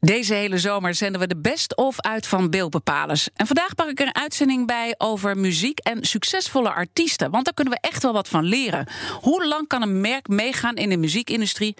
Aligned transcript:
Deze 0.00 0.34
hele 0.34 0.58
zomer 0.58 0.94
zenden 0.94 1.20
we 1.20 1.26
de 1.26 1.36
best 1.36 1.76
of 1.76 2.00
uit 2.00 2.26
van 2.26 2.50
beeldbepalers. 2.50 3.28
En 3.34 3.46
vandaag 3.46 3.74
pak 3.74 3.88
ik 3.88 4.00
er 4.00 4.06
een 4.06 4.14
uitzending 4.14 4.66
bij 4.66 4.94
over 4.98 5.38
muziek 5.38 5.78
en 5.78 6.04
succesvolle 6.04 6.72
artiesten. 6.72 7.30
Want 7.30 7.44
daar 7.44 7.54
kunnen 7.54 7.74
we 7.74 7.88
echt 7.88 8.02
wel 8.02 8.12
wat 8.12 8.28
van 8.28 8.44
leren. 8.44 8.86
Hoe 9.20 9.46
lang 9.46 9.68
kan 9.68 9.82
een 9.82 10.00
merk 10.00 10.28
meegaan 10.28 10.74
in 10.74 10.88
de 10.88 10.96
muziekindustrie? 10.96 11.76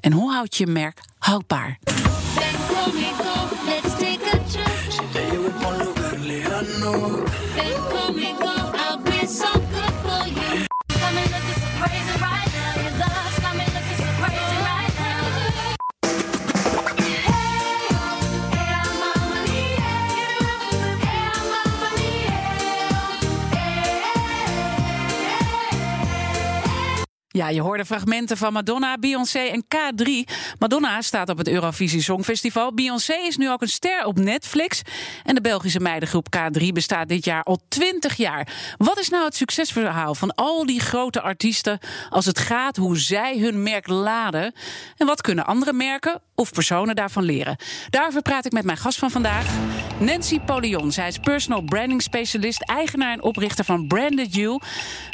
En 0.00 0.12
hoe 0.12 0.32
houd 0.32 0.56
je 0.56 0.66
merk 0.66 1.00
houdbaar? 1.18 1.78
Ja, 27.36 27.48
je 27.48 27.60
hoorde 27.60 27.84
fragmenten 27.84 28.36
van 28.36 28.52
Madonna, 28.52 28.98
Beyoncé 28.98 29.38
en 29.38 29.64
K3. 29.64 30.32
Madonna 30.58 31.02
staat 31.02 31.28
op 31.28 31.38
het 31.38 31.48
Eurovisie 31.48 32.02
Songfestival. 32.02 32.74
Beyoncé 32.74 33.14
is 33.14 33.36
nu 33.36 33.50
ook 33.50 33.62
een 33.62 33.68
ster 33.68 34.04
op 34.04 34.18
Netflix. 34.18 34.82
En 35.24 35.34
de 35.34 35.40
Belgische 35.40 35.80
meidengroep 35.80 36.26
K3 36.36 36.66
bestaat 36.72 37.08
dit 37.08 37.24
jaar 37.24 37.42
al 37.42 37.58
20 37.68 38.16
jaar. 38.16 38.74
Wat 38.76 38.98
is 38.98 39.08
nou 39.08 39.24
het 39.24 39.36
succesverhaal 39.36 40.14
van 40.14 40.34
al 40.34 40.66
die 40.66 40.80
grote 40.80 41.20
artiesten 41.20 41.78
als 42.08 42.26
het 42.26 42.38
gaat 42.38 42.76
hoe 42.76 42.98
zij 42.98 43.38
hun 43.38 43.62
merk 43.62 43.88
laden? 43.88 44.54
En 44.96 45.06
wat 45.06 45.20
kunnen 45.20 45.46
andere 45.46 45.72
merken 45.72 46.20
of 46.34 46.52
personen 46.52 46.96
daarvan 46.96 47.22
leren? 47.22 47.56
Daarover 47.90 48.22
praat 48.22 48.44
ik 48.46 48.52
met 48.52 48.64
mijn 48.64 48.78
gast 48.78 48.98
van 48.98 49.10
vandaag, 49.10 49.46
Nancy 49.98 50.40
Polion. 50.40 50.92
Zij 50.92 51.08
is 51.08 51.18
personal 51.18 51.62
branding 51.62 52.02
specialist, 52.02 52.62
eigenaar 52.62 53.12
en 53.12 53.22
oprichter 53.22 53.64
van 53.64 53.86
Branded 53.86 54.34
You. 54.34 54.60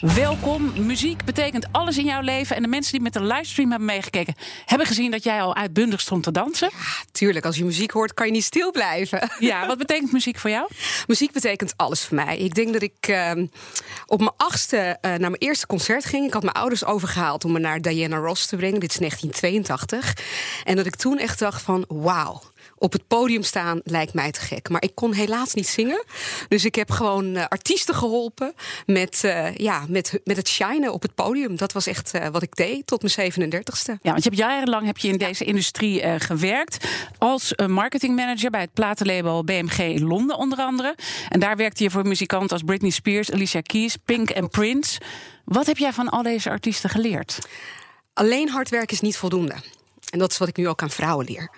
Welkom. 0.01 0.73
Muziek 0.87 1.25
betekent 1.25 1.73
alles 1.73 1.99
in 1.99 2.09
jouw 2.11 2.20
leven. 2.20 2.56
En 2.56 2.62
de 2.62 2.69
mensen 2.69 2.92
die 2.92 3.00
met 3.00 3.12
de 3.12 3.22
livestream 3.22 3.70
hebben 3.70 3.89
meegekeken, 3.89 4.34
hebben 4.64 4.86
gezien 4.86 5.11
dat 5.11 5.25
jij 5.25 5.42
al 5.42 5.55
uitbundig 5.55 6.00
stond 6.00 6.22
te 6.22 6.30
dansen. 6.30 6.70
Tuurlijk, 7.12 7.44
als 7.44 7.56
je 7.56 7.64
muziek 7.64 7.91
hoort, 7.91 8.14
kan 8.14 8.27
je 8.27 8.33
niet 8.33 8.44
stil 8.44 8.70
blijven. 8.70 9.30
Ja, 9.39 9.66
wat 9.66 9.78
betekent 9.84 10.12
muziek 10.12 10.38
voor 10.38 10.50
jou? 10.50 10.69
muziek 11.06 11.33
betekent 11.33 11.72
alles 11.77 12.05
voor 12.05 12.16
mij. 12.16 12.38
Ik 12.38 12.55
denk 12.55 12.72
dat 12.72 12.83
ik 12.83 13.06
eh, 13.06 13.33
op 14.06 14.19
mijn 14.19 14.33
achtste 14.36 14.77
eh, 14.77 15.11
naar 15.11 15.19
mijn 15.19 15.34
eerste 15.34 15.66
concert 15.66 16.05
ging. 16.05 16.27
Ik 16.27 16.33
had 16.33 16.42
mijn 16.42 16.55
ouders 16.55 16.84
overgehaald 16.84 17.44
om 17.44 17.53
me 17.53 17.58
naar 17.58 17.81
Diana 17.81 18.16
Ross 18.16 18.47
te 18.47 18.56
brengen. 18.56 18.81
Dit 18.81 18.91
is 18.91 18.98
1982. 18.98 20.16
En 20.64 20.77
dat 20.77 20.86
ik 20.86 20.97
toen 20.97 21.19
echt 21.19 21.38
dacht 21.38 21.62
van, 21.62 21.84
wauw. 21.88 22.42
Op 22.77 22.92
het 22.92 23.06
podium 23.06 23.42
staan 23.42 23.80
lijkt 23.84 24.14
mij 24.14 24.30
te 24.30 24.41
gek. 24.41 24.69
Maar 24.69 24.83
ik 24.83 24.94
kon 24.94 25.12
helaas 25.12 25.55
niet 25.55 25.69
zingen. 25.69 26.05
Dus 26.48 26.64
ik 26.64 26.75
heb 26.75 26.91
gewoon 26.91 27.36
eh, 27.36 27.44
artiesten 27.48 27.94
geholpen 27.94 28.55
met, 28.86 29.25
eh, 29.25 29.55
ja, 29.55 29.84
met, 29.89 30.20
met 30.25 30.36
het 30.36 30.48
shinen 30.48 30.92
op 30.92 31.03
het 31.03 31.14
podium. 31.14 31.56
Dat 31.56 31.72
was 31.72 31.86
echt 31.86 32.14
eh, 32.14 32.28
wat 32.28 32.42
ik 32.42 32.56
deed 32.56 32.86
tot 32.86 33.03
mijn 33.03 33.33
37ste. 33.33 33.92
Ja, 34.03 34.11
want 34.11 34.25
je 34.25 34.28
hebt 34.28 34.36
jarenlang 34.36 34.86
heb 34.86 34.98
je 34.98 35.08
in 35.08 35.19
deze 35.19 35.44
industrie 35.44 36.20
gewerkt. 36.20 36.86
Als 37.19 37.53
marketingmanager 37.66 38.50
bij 38.50 38.61
het 38.61 38.72
platenlabel 38.72 39.44
BMG 39.44 39.78
in 39.78 40.06
Londen 40.06 40.36
onder 40.36 40.58
andere. 40.58 40.97
En 41.28 41.41
daar 41.41 41.56
werkte 41.56 41.83
je 41.83 41.91
voor 41.91 42.06
muzikanten 42.06 42.50
als 42.50 42.62
Britney 42.62 42.91
Spears, 42.91 43.33
Alicia 43.33 43.61
Keys, 43.61 43.97
Pink 44.05 44.31
en 44.31 44.48
Prince. 44.48 45.00
Wat 45.44 45.66
heb 45.66 45.78
jij 45.78 45.92
van 45.92 46.08
al 46.08 46.22
deze 46.22 46.50
artiesten 46.50 46.91
geleerd? 46.91 47.38
Alleen 48.12 48.48
hard 48.48 48.69
werken 48.69 48.94
is 48.94 49.00
niet 49.00 49.16
voldoende. 49.16 49.55
En 50.11 50.19
dat 50.19 50.31
is 50.31 50.38
wat 50.38 50.48
ik 50.48 50.56
nu 50.56 50.69
ook 50.69 50.83
aan 50.83 50.91
vrouwen 50.91 51.27
leer. 51.27 51.50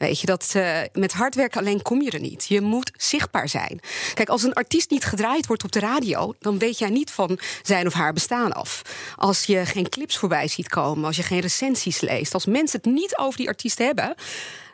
Weet 0.00 0.20
je, 0.20 0.26
dat 0.26 0.50
eh, 0.52 0.78
met 0.92 1.12
hard 1.12 1.34
werken 1.34 1.60
alleen 1.60 1.82
kom 1.82 2.02
je 2.02 2.10
er 2.10 2.20
niet. 2.20 2.46
Je 2.48 2.60
moet 2.60 2.92
zichtbaar 2.96 3.48
zijn. 3.48 3.80
Kijk, 4.14 4.28
als 4.28 4.42
een 4.42 4.52
artiest 4.52 4.90
niet 4.90 5.04
gedraaid 5.04 5.46
wordt 5.46 5.64
op 5.64 5.72
de 5.72 5.78
radio, 5.78 6.34
dan 6.38 6.58
weet 6.58 6.78
jij 6.78 6.90
niet 6.90 7.10
van 7.10 7.38
zijn 7.62 7.86
of 7.86 7.92
haar 7.92 8.12
bestaan 8.12 8.52
af. 8.52 8.82
Als 9.16 9.44
je 9.44 9.66
geen 9.66 9.88
clips 9.88 10.18
voorbij 10.18 10.48
ziet 10.48 10.68
komen, 10.68 11.04
als 11.04 11.16
je 11.16 11.22
geen 11.22 11.40
recensies 11.40 12.00
leest, 12.00 12.34
als 12.34 12.46
mensen 12.46 12.80
het 12.82 12.92
niet 12.92 13.16
over 13.16 13.38
die 13.38 13.48
artiest 13.48 13.78
hebben. 13.78 14.14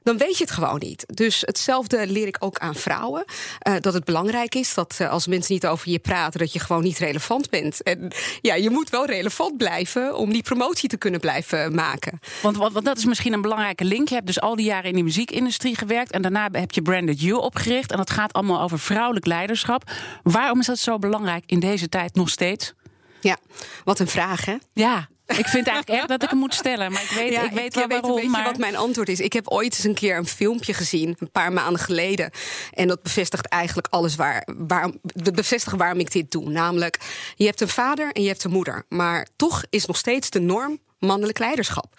Dan 0.07 0.19
weet 0.19 0.39
je 0.39 0.45
het 0.45 0.53
gewoon 0.53 0.79
niet. 0.79 1.05
Dus 1.15 1.41
hetzelfde 1.41 2.07
leer 2.07 2.27
ik 2.27 2.37
ook 2.39 2.59
aan 2.59 2.75
vrouwen. 2.75 3.25
eh, 3.59 3.75
dat 3.81 3.95
het 3.95 4.05
belangrijk 4.05 4.55
is 4.55 4.75
dat 4.75 4.95
eh, 4.99 5.11
als 5.11 5.27
mensen 5.27 5.55
niet 5.55 5.67
over 5.67 5.91
je 5.91 5.99
praten, 5.99 6.41
dat 6.41 6.53
je 6.53 6.59
gewoon 6.59 6.83
niet 6.83 6.99
relevant 6.99 7.51
bent. 7.51 7.83
En 7.83 8.13
ja, 8.41 8.55
je 8.55 8.71
moet 8.71 8.91
wel 8.91 9.07
relevant 9.07 9.57
blijven 9.57 10.17
om 10.17 10.33
die 10.33 10.43
promotie 10.43 10.89
te 10.89 10.97
kunnen 10.97 11.21
blijven 11.21 11.75
maken. 11.75 12.21
Want, 12.43 12.57
want, 12.57 12.85
dat 12.85 12.99
is 12.99 13.05
misschien 13.05 13.33
een 13.33 13.43
belangrijke 13.43 13.85
link. 13.85 14.09
Je 14.09 14.15
hebt 14.15 14.27
dus 14.27 14.41
al 14.41 14.57
die 14.57 14.67
jaren 14.67 14.89
in 14.89 14.95
die 14.95 15.05
muziekindustrie 15.17 15.77
gewerkt. 15.77 16.11
En 16.11 16.23
daarna 16.23 16.49
heb 16.53 16.73
je 16.73 16.83
Branded 16.83 17.21
You 17.21 17.41
opgericht. 17.41 17.91
En 17.91 17.97
dat 17.97 18.11
gaat 18.11 18.33
allemaal 18.33 18.61
over 18.61 18.79
vrouwelijk 18.79 19.27
leiderschap. 19.27 19.91
Waarom 20.23 20.61
is 20.61 20.67
dat 20.67 20.79
zo 20.79 20.99
belangrijk 20.99 21.45
in 21.47 21.61
deze 21.61 21.89
tijd 21.89 22.15
nog 22.15 22.29
steeds? 22.29 22.75
Ja, 23.21 23.37
wat 23.85 23.99
een 23.99 24.09
vraag, 24.09 24.45
hè? 24.45 24.57
Ja, 24.73 25.09
ik 25.27 25.47
vind 25.47 25.67
eigenlijk 25.67 25.99
echt 25.99 26.09
dat 26.09 26.23
ik 26.23 26.31
hem 26.31 26.39
moet 26.39 26.55
stellen. 26.55 26.93
Maar 26.93 27.03
ik 27.03 27.09
weet, 27.09 27.33
ik 27.33 27.51
weet 27.53 27.75
wel 27.75 27.87
weet 27.87 28.01
waarom. 28.01 28.11
een 28.11 28.15
beetje 28.17 28.31
maar... 28.31 28.45
wat 28.45 28.59
mijn 28.59 28.77
antwoord 28.77 29.09
is. 29.09 29.21
Ik 29.21 29.33
heb 29.33 29.49
ooit 29.49 29.75
eens 29.75 29.85
een 29.85 29.95
keer 29.95 30.17
een 30.17 30.27
filmpje 30.27 30.75
gezien, 30.75 31.17
een 31.19 31.31
paar 31.31 31.53
maanden 31.53 31.81
geleden. 31.81 32.31
En 32.73 32.89
dat 32.89 33.03
bevestigt 33.03 33.47
eigenlijk 33.47 33.87
alles 33.91 34.17
waar, 34.17 34.49
waar, 34.57 34.91
dat 35.03 35.35
bevestigt 35.35 35.77
waarom 35.77 35.99
ik 35.99 36.13
dit 36.13 36.31
doe. 36.31 36.51
Namelijk, 36.51 36.99
je 37.37 37.45
hebt 37.45 37.61
een 37.61 37.69
vader 37.69 38.13
en 38.13 38.23
je 38.23 38.29
hebt 38.29 38.45
een 38.45 38.51
moeder. 38.51 38.85
Maar 38.89 39.27
toch 39.37 39.65
is 39.71 39.87
nog 39.87 39.97
steeds 39.97 40.31
de 40.31 40.41
norm 40.41 40.79
mannelijk 40.99 41.39
leiderschap. 41.39 41.95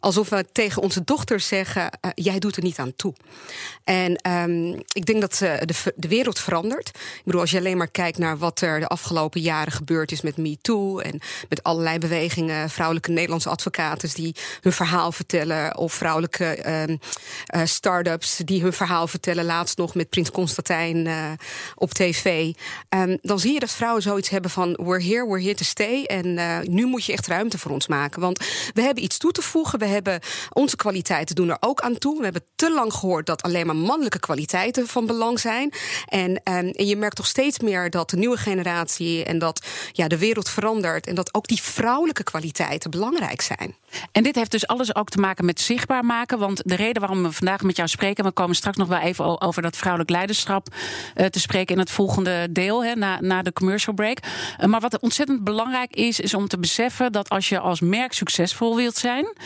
Alsof 0.00 0.28
we 0.28 0.44
tegen 0.52 0.82
onze 0.82 1.04
dochters 1.04 1.46
zeggen: 1.46 1.90
eh, 1.90 2.10
jij 2.14 2.38
doet 2.38 2.56
er 2.56 2.62
niet 2.62 2.78
aan 2.78 2.96
toe. 2.96 3.14
En 3.84 4.16
ehm, 4.16 4.72
ik 4.72 5.06
denk 5.06 5.20
dat 5.20 5.40
eh, 5.42 5.52
de, 5.64 5.92
de 5.96 6.08
wereld 6.08 6.38
verandert. 6.38 6.88
Ik 6.88 7.22
bedoel, 7.24 7.40
als 7.40 7.50
je 7.50 7.58
alleen 7.58 7.76
maar 7.76 7.90
kijkt 7.90 8.18
naar 8.18 8.38
wat 8.38 8.60
er 8.60 8.80
de 8.80 8.86
afgelopen 8.86 9.40
jaren 9.40 9.72
gebeurd 9.72 10.12
is 10.12 10.20
met 10.20 10.36
MeToo 10.36 10.98
en 10.98 11.20
met 11.48 11.62
allerlei 11.62 11.98
bewegingen, 11.98 12.70
vrouwelijke 12.70 13.10
Nederlandse 13.10 13.48
advocaten 13.48 14.10
die 14.14 14.34
hun 14.60 14.72
verhaal 14.72 15.12
vertellen, 15.12 15.76
of 15.76 15.92
vrouwelijke 15.92 16.44
eh, 16.44 17.64
start-ups 17.64 18.36
die 18.44 18.62
hun 18.62 18.72
verhaal 18.72 19.06
vertellen, 19.06 19.44
laatst 19.44 19.78
nog 19.78 19.94
met 19.94 20.08
Prins 20.08 20.30
Constantijn 20.30 21.08
op 21.74 21.92
tv. 21.92 22.52
Ehm, 22.88 23.16
dan 23.22 23.38
zie 23.38 23.52
je 23.52 23.60
dat 23.60 23.70
vrouwen 23.70 24.02
zoiets 24.02 24.28
hebben 24.28 24.50
van: 24.50 24.78
we're 24.82 25.02
here, 25.02 25.26
we're 25.26 25.42
here 25.42 25.54
to 25.54 25.64
stay. 25.64 26.04
En 26.04 26.34
nu 26.72 26.86
moet 26.86 27.04
je 27.04 27.12
echt 27.12 27.26
ruimte 27.26 27.58
voor 27.58 27.70
ons 27.70 27.86
maken. 27.86 28.20
Want 28.20 28.37
we 28.72 28.82
hebben 28.82 29.02
iets 29.02 29.18
toe 29.18 29.32
te 29.32 29.42
voegen. 29.42 29.78
We 29.78 29.86
hebben 29.86 30.20
onze 30.52 30.76
kwaliteiten 30.76 31.34
doen 31.34 31.48
er 31.48 31.56
ook 31.60 31.80
aan 31.80 31.98
toe. 31.98 32.18
We 32.18 32.24
hebben 32.24 32.44
te 32.54 32.72
lang 32.72 32.92
gehoord 32.92 33.26
dat 33.26 33.42
alleen 33.42 33.66
maar 33.66 33.76
mannelijke 33.76 34.18
kwaliteiten 34.18 34.86
van 34.86 35.06
belang 35.06 35.40
zijn. 35.40 35.72
En, 36.06 36.40
ehm, 36.42 36.66
en 36.66 36.86
je 36.86 36.96
merkt 36.96 37.16
toch 37.16 37.26
steeds 37.26 37.58
meer 37.58 37.90
dat 37.90 38.10
de 38.10 38.16
nieuwe 38.16 38.36
generatie 38.36 39.24
en 39.24 39.38
dat 39.38 39.66
ja, 39.92 40.08
de 40.08 40.18
wereld 40.18 40.48
verandert. 40.48 41.06
En 41.06 41.14
dat 41.14 41.34
ook 41.34 41.46
die 41.46 41.62
vrouwelijke 41.62 42.22
kwaliteiten 42.22 42.90
belangrijk 42.90 43.40
zijn. 43.40 43.76
En 44.12 44.22
dit 44.22 44.34
heeft 44.34 44.50
dus 44.50 44.66
alles 44.66 44.94
ook 44.94 45.08
te 45.08 45.18
maken 45.18 45.44
met 45.44 45.60
zichtbaar 45.60 46.04
maken. 46.04 46.38
Want 46.38 46.62
de 46.64 46.74
reden 46.74 47.00
waarom 47.00 47.22
we 47.22 47.32
vandaag 47.32 47.62
met 47.62 47.76
jou 47.76 47.88
spreken... 47.88 48.24
we 48.24 48.30
komen 48.30 48.56
straks 48.56 48.76
nog 48.76 48.88
wel 48.88 48.98
even 48.98 49.40
over 49.40 49.62
dat 49.62 49.76
vrouwelijk 49.76 50.10
leiderschap 50.10 50.68
eh, 51.14 51.26
te 51.26 51.40
spreken... 51.40 51.74
in 51.74 51.80
het 51.80 51.90
volgende 51.90 52.46
deel, 52.50 52.82
na, 52.94 53.20
na 53.20 53.42
de 53.42 53.52
commercial 53.52 53.94
break. 53.94 54.18
Eh, 54.56 54.66
maar 54.66 54.80
wat 54.80 54.98
ontzettend 54.98 55.44
belangrijk 55.44 55.94
is, 55.94 56.20
is 56.20 56.34
om 56.34 56.48
te 56.48 56.58
beseffen... 56.58 57.12
dat 57.12 57.28
als 57.28 57.48
je 57.48 57.58
als 57.58 57.80
merk 57.80 58.12
succesvol 58.30 58.76
wilt 58.76 58.96
zijn... 58.96 59.36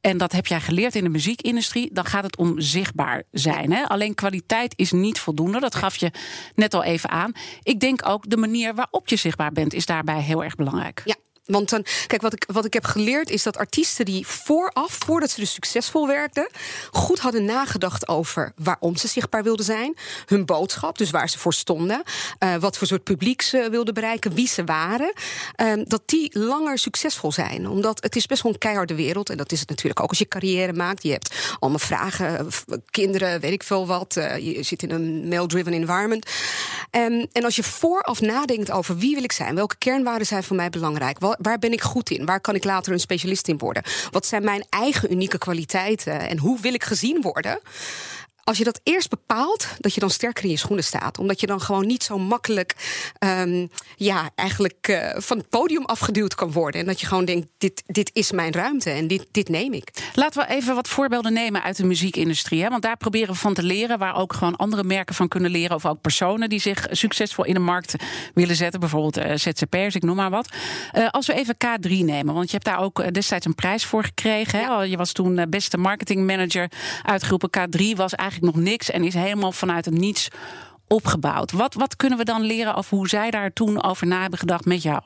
en 0.00 0.18
dat 0.18 0.32
heb 0.32 0.46
jij 0.46 0.60
geleerd 0.60 0.94
in 0.94 1.04
de 1.04 1.10
muziekindustrie... 1.10 1.90
dan 1.92 2.04
gaat 2.04 2.24
het 2.24 2.36
om 2.36 2.60
zichtbaar 2.60 3.22
zijn. 3.30 3.72
Hè? 3.72 3.82
Alleen 3.88 4.14
kwaliteit 4.14 4.72
is 4.76 4.92
niet 4.92 5.18
voldoende. 5.18 5.60
Dat 5.60 5.74
gaf 5.74 5.96
je 5.96 6.10
net 6.54 6.74
al 6.74 6.82
even 6.82 7.10
aan. 7.10 7.32
Ik 7.62 7.80
denk 7.80 8.08
ook 8.08 8.30
de 8.30 8.36
manier 8.36 8.74
waarop 8.74 9.08
je 9.08 9.16
zichtbaar 9.16 9.52
bent... 9.52 9.74
is 9.74 9.86
daarbij 9.86 10.20
heel 10.20 10.44
erg 10.44 10.54
belangrijk. 10.54 11.02
Ja. 11.04 11.14
Want 11.46 11.70
dan, 11.70 11.84
kijk, 12.06 12.22
wat 12.22 12.32
ik, 12.32 12.44
wat 12.52 12.64
ik 12.64 12.72
heb 12.72 12.84
geleerd 12.84 13.30
is 13.30 13.42
dat 13.42 13.56
artiesten 13.56 14.04
die 14.04 14.26
vooraf, 14.26 14.98
voordat 15.04 15.30
ze 15.30 15.40
dus 15.40 15.52
succesvol 15.52 16.06
werkten, 16.06 16.48
goed 16.90 17.18
hadden 17.18 17.44
nagedacht 17.44 18.08
over 18.08 18.52
waarom 18.56 18.96
ze 18.96 19.08
zichtbaar 19.08 19.42
wilden 19.42 19.64
zijn, 19.64 19.96
hun 20.26 20.44
boodschap, 20.44 20.98
dus 20.98 21.10
waar 21.10 21.28
ze 21.28 21.38
voor 21.38 21.54
stonden, 21.54 22.02
eh, 22.38 22.54
wat 22.54 22.78
voor 22.78 22.86
soort 22.86 23.02
publiek 23.04 23.42
ze 23.42 23.68
wilden 23.70 23.94
bereiken, 23.94 24.34
wie 24.34 24.48
ze 24.48 24.64
waren, 24.64 25.12
ehm, 25.54 25.84
dat 25.84 26.02
die 26.06 26.38
langer 26.38 26.78
succesvol 26.78 27.32
zijn. 27.32 27.68
Omdat 27.68 28.02
het 28.02 28.16
is 28.16 28.26
best 28.26 28.42
wel 28.42 28.52
een 28.52 28.58
keiharde 28.58 28.94
wereld 28.94 29.30
en 29.30 29.36
dat 29.36 29.52
is 29.52 29.60
het 29.60 29.68
natuurlijk 29.68 30.00
ook 30.00 30.08
als 30.08 30.18
je 30.18 30.28
carrière 30.28 30.72
maakt. 30.72 31.02
Je 31.02 31.10
hebt 31.12 31.34
allemaal 31.58 31.78
vragen, 31.78 32.52
v- 32.52 32.62
kinderen, 32.90 33.40
weet 33.40 33.52
ik 33.52 33.62
veel 33.62 33.86
wat. 33.86 34.16
eh, 34.16 34.54
je 34.54 34.62
zit 34.62 34.82
in 34.82 34.90
een 34.90 35.28
male-driven 35.28 35.72
environment. 35.72 36.26
Ehm, 36.90 37.24
en 37.32 37.44
als 37.44 37.56
je 37.56 37.62
vooraf 37.62 38.20
nadenkt 38.20 38.70
over 38.70 38.96
wie 38.96 39.14
wil 39.14 39.24
ik 39.24 39.32
zijn, 39.32 39.54
welke 39.54 39.76
kernwaarden 39.78 40.26
zijn 40.26 40.42
voor 40.44 40.56
mij 40.56 40.70
belangrijk, 40.70 41.18
waar 41.38 41.58
ben 41.58 41.72
ik 41.72 41.82
goed 41.82 42.10
in, 42.10 42.26
waar 42.26 42.40
kan 42.40 42.54
ik 42.54 42.64
later 42.64 42.92
een 42.92 43.00
specialist 43.00 43.48
in 43.48 43.58
worden, 43.58 43.82
wat 44.10 44.26
zijn 44.26 44.44
mijn 44.44 44.64
eigen 44.68 45.12
unieke 45.12 45.38
kwaliteiten 45.38 46.28
en 46.28 46.38
hoe 46.38 46.60
wil 46.60 46.74
ik 46.74 46.84
gezien 46.84 47.22
worden. 47.22 47.58
Als 48.48 48.58
je 48.58 48.64
dat 48.64 48.80
eerst 48.82 49.08
bepaalt, 49.08 49.68
dat 49.78 49.94
je 49.94 50.00
dan 50.00 50.10
sterker 50.10 50.44
in 50.44 50.50
je 50.50 50.56
schoenen 50.56 50.84
staat. 50.84 51.18
Omdat 51.18 51.40
je 51.40 51.46
dan 51.46 51.60
gewoon 51.60 51.86
niet 51.86 52.02
zo 52.02 52.18
makkelijk 52.18 52.74
ehm, 53.18 53.66
ja, 53.96 54.30
eigenlijk 54.34 54.88
eh, 54.88 55.20
van 55.20 55.38
het 55.38 55.48
podium 55.48 55.84
afgeduwd 55.84 56.34
kan 56.34 56.52
worden. 56.52 56.80
En 56.80 56.86
dat 56.86 57.00
je 57.00 57.06
gewoon 57.06 57.24
denkt, 57.24 57.46
dit, 57.58 57.82
dit 57.86 58.10
is 58.12 58.32
mijn 58.32 58.52
ruimte 58.52 58.90
en 58.90 59.06
dit, 59.06 59.26
dit 59.30 59.48
neem 59.48 59.72
ik. 59.72 59.90
Laten 60.14 60.46
we 60.46 60.54
even 60.54 60.74
wat 60.74 60.88
voorbeelden 60.88 61.32
nemen 61.32 61.62
uit 61.62 61.76
de 61.76 61.84
muziekindustrie. 61.84 62.62
Hè? 62.62 62.68
Want 62.68 62.82
daar 62.82 62.96
proberen 62.96 63.28
we 63.28 63.40
van 63.40 63.54
te 63.54 63.62
leren. 63.62 63.98
Waar 63.98 64.16
ook 64.16 64.32
gewoon 64.32 64.56
andere 64.56 64.84
merken 64.84 65.14
van 65.14 65.28
kunnen 65.28 65.50
leren. 65.50 65.76
Of 65.76 65.86
ook 65.86 66.00
personen 66.00 66.48
die 66.48 66.60
zich 66.60 66.86
succesvol 66.90 67.44
in 67.44 67.54
de 67.54 67.60
markt 67.60 67.94
willen 68.34 68.56
zetten. 68.56 68.80
Bijvoorbeeld 68.80 69.16
eh, 69.16 69.36
ZZP'ers, 69.36 69.94
ik 69.94 70.02
noem 70.02 70.16
maar 70.16 70.30
wat. 70.30 70.48
Eh, 70.92 71.08
als 71.10 71.26
we 71.26 71.34
even 71.34 71.54
K3 71.54 71.90
nemen. 71.90 72.34
Want 72.34 72.46
je 72.46 72.52
hebt 72.52 72.64
daar 72.64 72.80
ook 72.80 73.12
destijds 73.14 73.46
een 73.46 73.54
prijs 73.54 73.84
voor 73.84 74.04
gekregen. 74.04 74.58
Hè? 74.58 74.82
Je 74.82 74.96
was 74.96 75.12
toen 75.12 75.46
beste 75.48 75.78
marketingmanager 75.78 76.70
uitgeroepen. 77.02 77.50
K3 77.50 77.96
was 77.96 78.14
eigenlijk 78.14 78.34
nog 78.42 78.56
niks. 78.56 78.90
En 78.90 79.04
is 79.04 79.14
helemaal 79.14 79.52
vanuit 79.52 79.84
het 79.84 79.94
niets 79.94 80.28
opgebouwd. 80.88 81.52
Wat, 81.52 81.74
wat 81.74 81.96
kunnen 81.96 82.18
we 82.18 82.24
dan 82.24 82.42
leren 82.42 82.74
over 82.74 82.96
hoe 82.96 83.08
zij 83.08 83.30
daar 83.30 83.52
toen 83.52 83.82
over 83.82 84.06
na 84.06 84.20
hebben 84.20 84.38
gedacht 84.38 84.64
met 84.64 84.82
jou? 84.82 85.02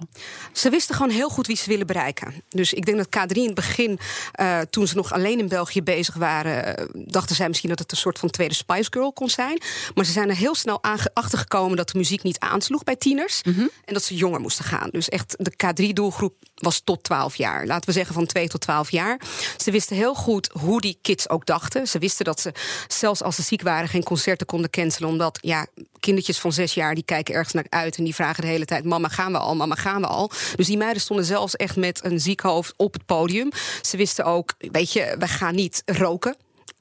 Ze 0.52 0.70
wisten 0.70 0.94
gewoon 0.94 1.10
heel 1.10 1.28
goed 1.28 1.46
wie 1.46 1.56
ze 1.56 1.68
willen 1.68 1.86
bereiken. 1.86 2.34
Dus 2.48 2.72
ik 2.72 2.84
denk 2.84 2.96
dat 2.96 3.06
K3 3.06 3.36
in 3.36 3.44
het 3.44 3.54
begin, 3.54 3.98
eh, 4.32 4.60
toen 4.60 4.86
ze 4.86 4.96
nog 4.96 5.12
alleen 5.12 5.38
in 5.38 5.48
België 5.48 5.82
bezig 5.82 6.14
waren, 6.14 6.76
eh, 6.76 6.84
dachten 6.94 7.36
zij 7.36 7.48
misschien 7.48 7.68
dat 7.68 7.78
het 7.78 7.90
een 7.90 7.96
soort 7.96 8.18
van 8.18 8.30
tweede 8.30 8.54
Spice 8.54 8.88
Girl 8.90 9.12
kon 9.12 9.30
zijn. 9.30 9.60
Maar 9.94 10.04
ze 10.04 10.12
zijn 10.12 10.28
er 10.28 10.36
heel 10.36 10.54
snel 10.54 10.82
achtergekomen 11.12 11.76
dat 11.76 11.88
de 11.88 11.98
muziek 11.98 12.22
niet 12.22 12.38
aansloeg 12.38 12.84
bij 12.84 12.96
tieners. 12.96 13.40
En 13.84 13.94
dat 13.94 14.02
ze 14.02 14.14
jonger 14.14 14.40
moesten 14.40 14.64
gaan. 14.64 14.88
Dus 14.90 15.08
echt 15.08 15.34
de 15.38 15.52
K3-doelgroep 15.52 16.34
was 16.54 16.80
tot 16.84 17.02
12 17.02 17.36
jaar. 17.36 17.66
Laten 17.66 17.86
we 17.86 17.92
zeggen 17.92 18.14
van 18.14 18.26
2 18.26 18.48
tot 18.48 18.60
12 18.60 18.90
jaar. 18.90 19.20
Ze 19.56 19.70
wisten 19.70 19.96
heel 19.96 20.14
goed 20.14 20.50
hoe 20.52 20.80
die 20.80 20.98
kids 21.02 21.28
ook 21.28 21.46
dachten. 21.46 21.88
Ze 21.88 21.98
wisten 21.98 22.24
dat 22.24 22.40
ze, 22.40 22.52
zelfs 22.88 23.22
als 23.22 23.36
ze 23.36 23.42
ziek 23.42 23.62
waren, 23.62 23.88
geen 23.88 24.02
concerten 24.02 24.46
konden 24.46 24.70
cancelen. 24.70 25.08
Omdat 25.08 25.38
ja, 25.40 25.66
kindertjes 26.00 26.38
van 26.38 26.52
zes 26.52 26.74
jaar 26.74 26.94
die 26.94 27.04
kijken 27.04 27.34
ergens 27.34 27.54
naar 27.54 27.66
uit 27.68 27.96
en 27.96 28.04
die 28.04 28.14
vragen 28.14 28.42
de 28.42 28.48
hele 28.48 28.64
tijd: 28.64 28.84
Mama, 28.84 29.08
gaan 29.08 29.32
we 29.32 29.38
al? 29.38 29.56
Mama, 29.56 29.74
gaan 29.74 30.00
we 30.00 30.06
al? 30.06 30.30
Dus 30.56 30.66
die 30.66 30.76
meiden 30.76 31.02
stonden 31.02 31.24
zelfs 31.24 31.56
echt 31.56 31.76
met 31.76 32.04
een 32.04 32.20
ziek 32.20 32.40
hoofd 32.40 32.74
op 32.76 32.92
het 32.92 33.06
podium. 33.06 33.50
Ze 33.82 33.96
wisten 33.96 34.24
ook: 34.24 34.54
Weet 34.58 34.92
je, 34.92 35.16
we 35.18 35.28
gaan 35.28 35.54
niet 35.54 35.82
roken 35.86 36.36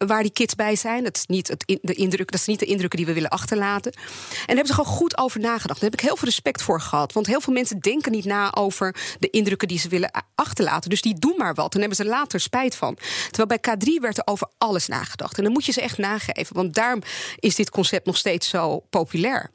waar 0.08 0.22
die 0.22 0.32
kids 0.32 0.56
bij 0.56 0.76
zijn. 0.76 1.04
Dat 1.04 1.16
is 1.16 1.26
niet, 1.26 1.48
het 1.48 1.80
de 1.82 1.94
indruk, 1.94 2.32
dat 2.32 2.40
is 2.40 2.46
niet 2.46 2.60
de 2.60 2.66
indrukken 2.66 2.98
die 2.98 3.08
we 3.08 3.14
willen 3.14 3.30
achterlaten. 3.30 3.92
En 3.92 4.02
daar 4.36 4.46
hebben 4.46 4.68
ze 4.68 4.74
gewoon 4.74 4.96
goed 4.96 5.18
over 5.18 5.40
nagedacht. 5.40 5.80
Daar 5.80 5.90
heb 5.90 6.00
ik 6.00 6.06
heel 6.06 6.16
veel 6.16 6.28
respect 6.28 6.62
voor 6.62 6.82
gehad. 6.82 7.14
Want 7.14 7.26
heel 7.26 7.42
veel 7.42 7.54
mensen 7.54 7.80
denken 7.80 8.12
niet 8.12 8.26
na 8.26 8.56
over 8.56 8.96
de 9.20 9.30
indrukken 9.30 9.68
die 9.68 9.80
ze 9.80 9.90
willen 9.90 10.12
achterlaten. 10.36 10.90
Dus 10.90 11.02
die 11.02 11.20
doen 11.20 11.36
maar 11.38 11.54
wat. 11.54 11.74
En 11.74 11.80
hebben 11.80 11.98
ze 11.98 12.06
later 12.06 12.40
spijt 12.40 12.76
van. 12.76 12.98
Terwijl 13.32 13.60
bij 13.62 13.76
K3 13.76 14.02
werd 14.02 14.18
er 14.18 14.28
over 14.28 14.48
alles 14.58 14.88
nagedacht. 14.88 15.38
En 15.38 15.44
dan 15.44 15.52
moet 15.52 15.66
je 15.66 15.72
ze 15.72 15.82
echt 15.82 15.98
nageven. 15.98 16.56
Want 16.56 16.74
daarom 16.74 17.02
is 17.40 17.56
dit 17.56 17.70
concept 17.70 18.06
nog 18.06 18.18
steeds 18.18 18.50
zo 18.50 18.80
populair. 18.90 19.52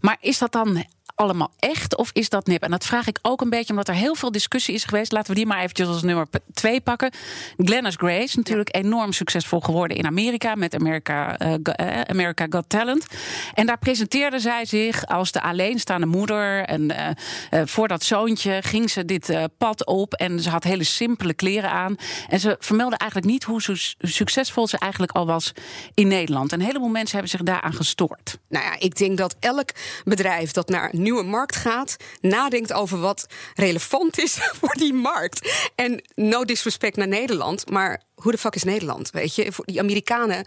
Maar 0.00 0.16
is 0.20 0.38
dat 0.38 0.52
dan 0.52 0.84
allemaal 1.16 1.52
echt 1.58 1.96
of 1.96 2.10
is 2.12 2.28
dat 2.28 2.46
nep? 2.46 2.62
En 2.62 2.70
dat 2.70 2.84
vraag 2.86 3.06
ik 3.06 3.18
ook 3.22 3.40
een 3.40 3.50
beetje 3.50 3.70
omdat 3.70 3.88
er 3.88 3.94
heel 3.94 4.14
veel 4.14 4.30
discussie 4.30 4.74
is 4.74 4.84
geweest. 4.84 5.12
Laten 5.12 5.30
we 5.30 5.36
die 5.36 5.46
maar 5.46 5.58
eventjes 5.60 5.88
als 5.88 6.02
nummer 6.02 6.26
2 6.52 6.80
pakken. 6.80 7.10
Glennis 7.56 7.94
Grace, 7.94 8.36
natuurlijk 8.36 8.76
enorm 8.76 9.12
succesvol 9.12 9.60
geworden 9.60 9.96
in 9.96 10.06
Amerika 10.06 10.54
met 10.54 10.74
America, 10.74 11.38
eh, 11.38 12.00
America 12.00 12.46
Got 12.50 12.68
Talent. 12.68 13.06
En 13.54 13.66
daar 13.66 13.78
presenteerde 13.78 14.38
zij 14.38 14.64
zich 14.64 15.06
als 15.06 15.32
de 15.32 15.42
alleenstaande 15.42 16.06
moeder. 16.06 16.64
En 16.64 16.90
eh, 16.90 17.60
voor 17.64 17.88
dat 17.88 18.02
zoontje 18.02 18.58
ging 18.62 18.90
ze 18.90 19.04
dit 19.04 19.48
pad 19.58 19.86
op 19.86 20.14
en 20.14 20.40
ze 20.40 20.50
had 20.50 20.64
hele 20.64 20.84
simpele 20.84 21.34
kleren 21.34 21.70
aan. 21.70 21.96
En 22.28 22.40
ze 22.40 22.56
vermeldde 22.58 22.96
eigenlijk 22.96 23.30
niet 23.30 23.44
hoe 23.44 23.62
su- 23.62 23.94
succesvol 23.98 24.66
ze 24.66 24.78
eigenlijk 24.78 25.12
al 25.12 25.26
was 25.26 25.52
in 25.94 26.08
Nederland. 26.08 26.52
En 26.52 26.60
een 26.60 26.66
heleboel 26.66 26.88
mensen 26.88 27.12
hebben 27.18 27.30
zich 27.30 27.42
daaraan 27.42 27.74
gestoord. 27.74 28.38
Nou 28.48 28.64
ja, 28.64 28.76
ik 28.78 28.96
denk 28.96 29.18
dat 29.18 29.36
elk 29.40 29.70
bedrijf 30.04 30.50
dat 30.50 30.68
naar 30.68 30.90
nieuwe 31.06 31.22
markt 31.22 31.56
gaat, 31.56 31.96
nadenkt 32.20 32.72
over 32.72 32.98
wat 32.98 33.26
relevant 33.54 34.18
is 34.18 34.34
voor 34.60 34.74
die 34.74 34.92
markt. 34.92 35.70
En 35.74 36.02
no 36.14 36.44
disrespect 36.44 36.96
naar 36.96 37.08
Nederland, 37.08 37.70
maar 37.70 38.02
hoe 38.14 38.32
de 38.32 38.38
fuck 38.38 38.54
is 38.54 38.62
Nederland? 38.62 39.10
Weet 39.10 39.34
je, 39.34 39.52
voor 39.52 39.64
die 39.64 39.80
Amerikanen, 39.80 40.46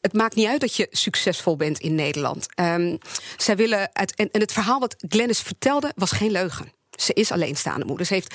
het 0.00 0.12
maakt 0.12 0.34
niet 0.34 0.46
uit 0.46 0.60
dat 0.60 0.76
je 0.76 0.86
succesvol 0.90 1.56
bent 1.56 1.78
in 1.78 1.94
Nederland. 1.94 2.46
Ehm, 2.54 2.96
zij 3.36 3.56
willen 3.56 3.90
uit, 3.92 4.14
en, 4.14 4.30
en 4.30 4.40
het 4.40 4.52
verhaal 4.52 4.80
wat 4.80 4.96
Glennis 5.08 5.40
vertelde 5.40 5.92
was 5.94 6.10
geen 6.10 6.30
leugen. 6.30 6.72
Ze 6.90 7.12
is 7.12 7.32
alleenstaande 7.32 7.84
moeder. 7.84 8.06
Ze 8.06 8.14
heeft 8.14 8.34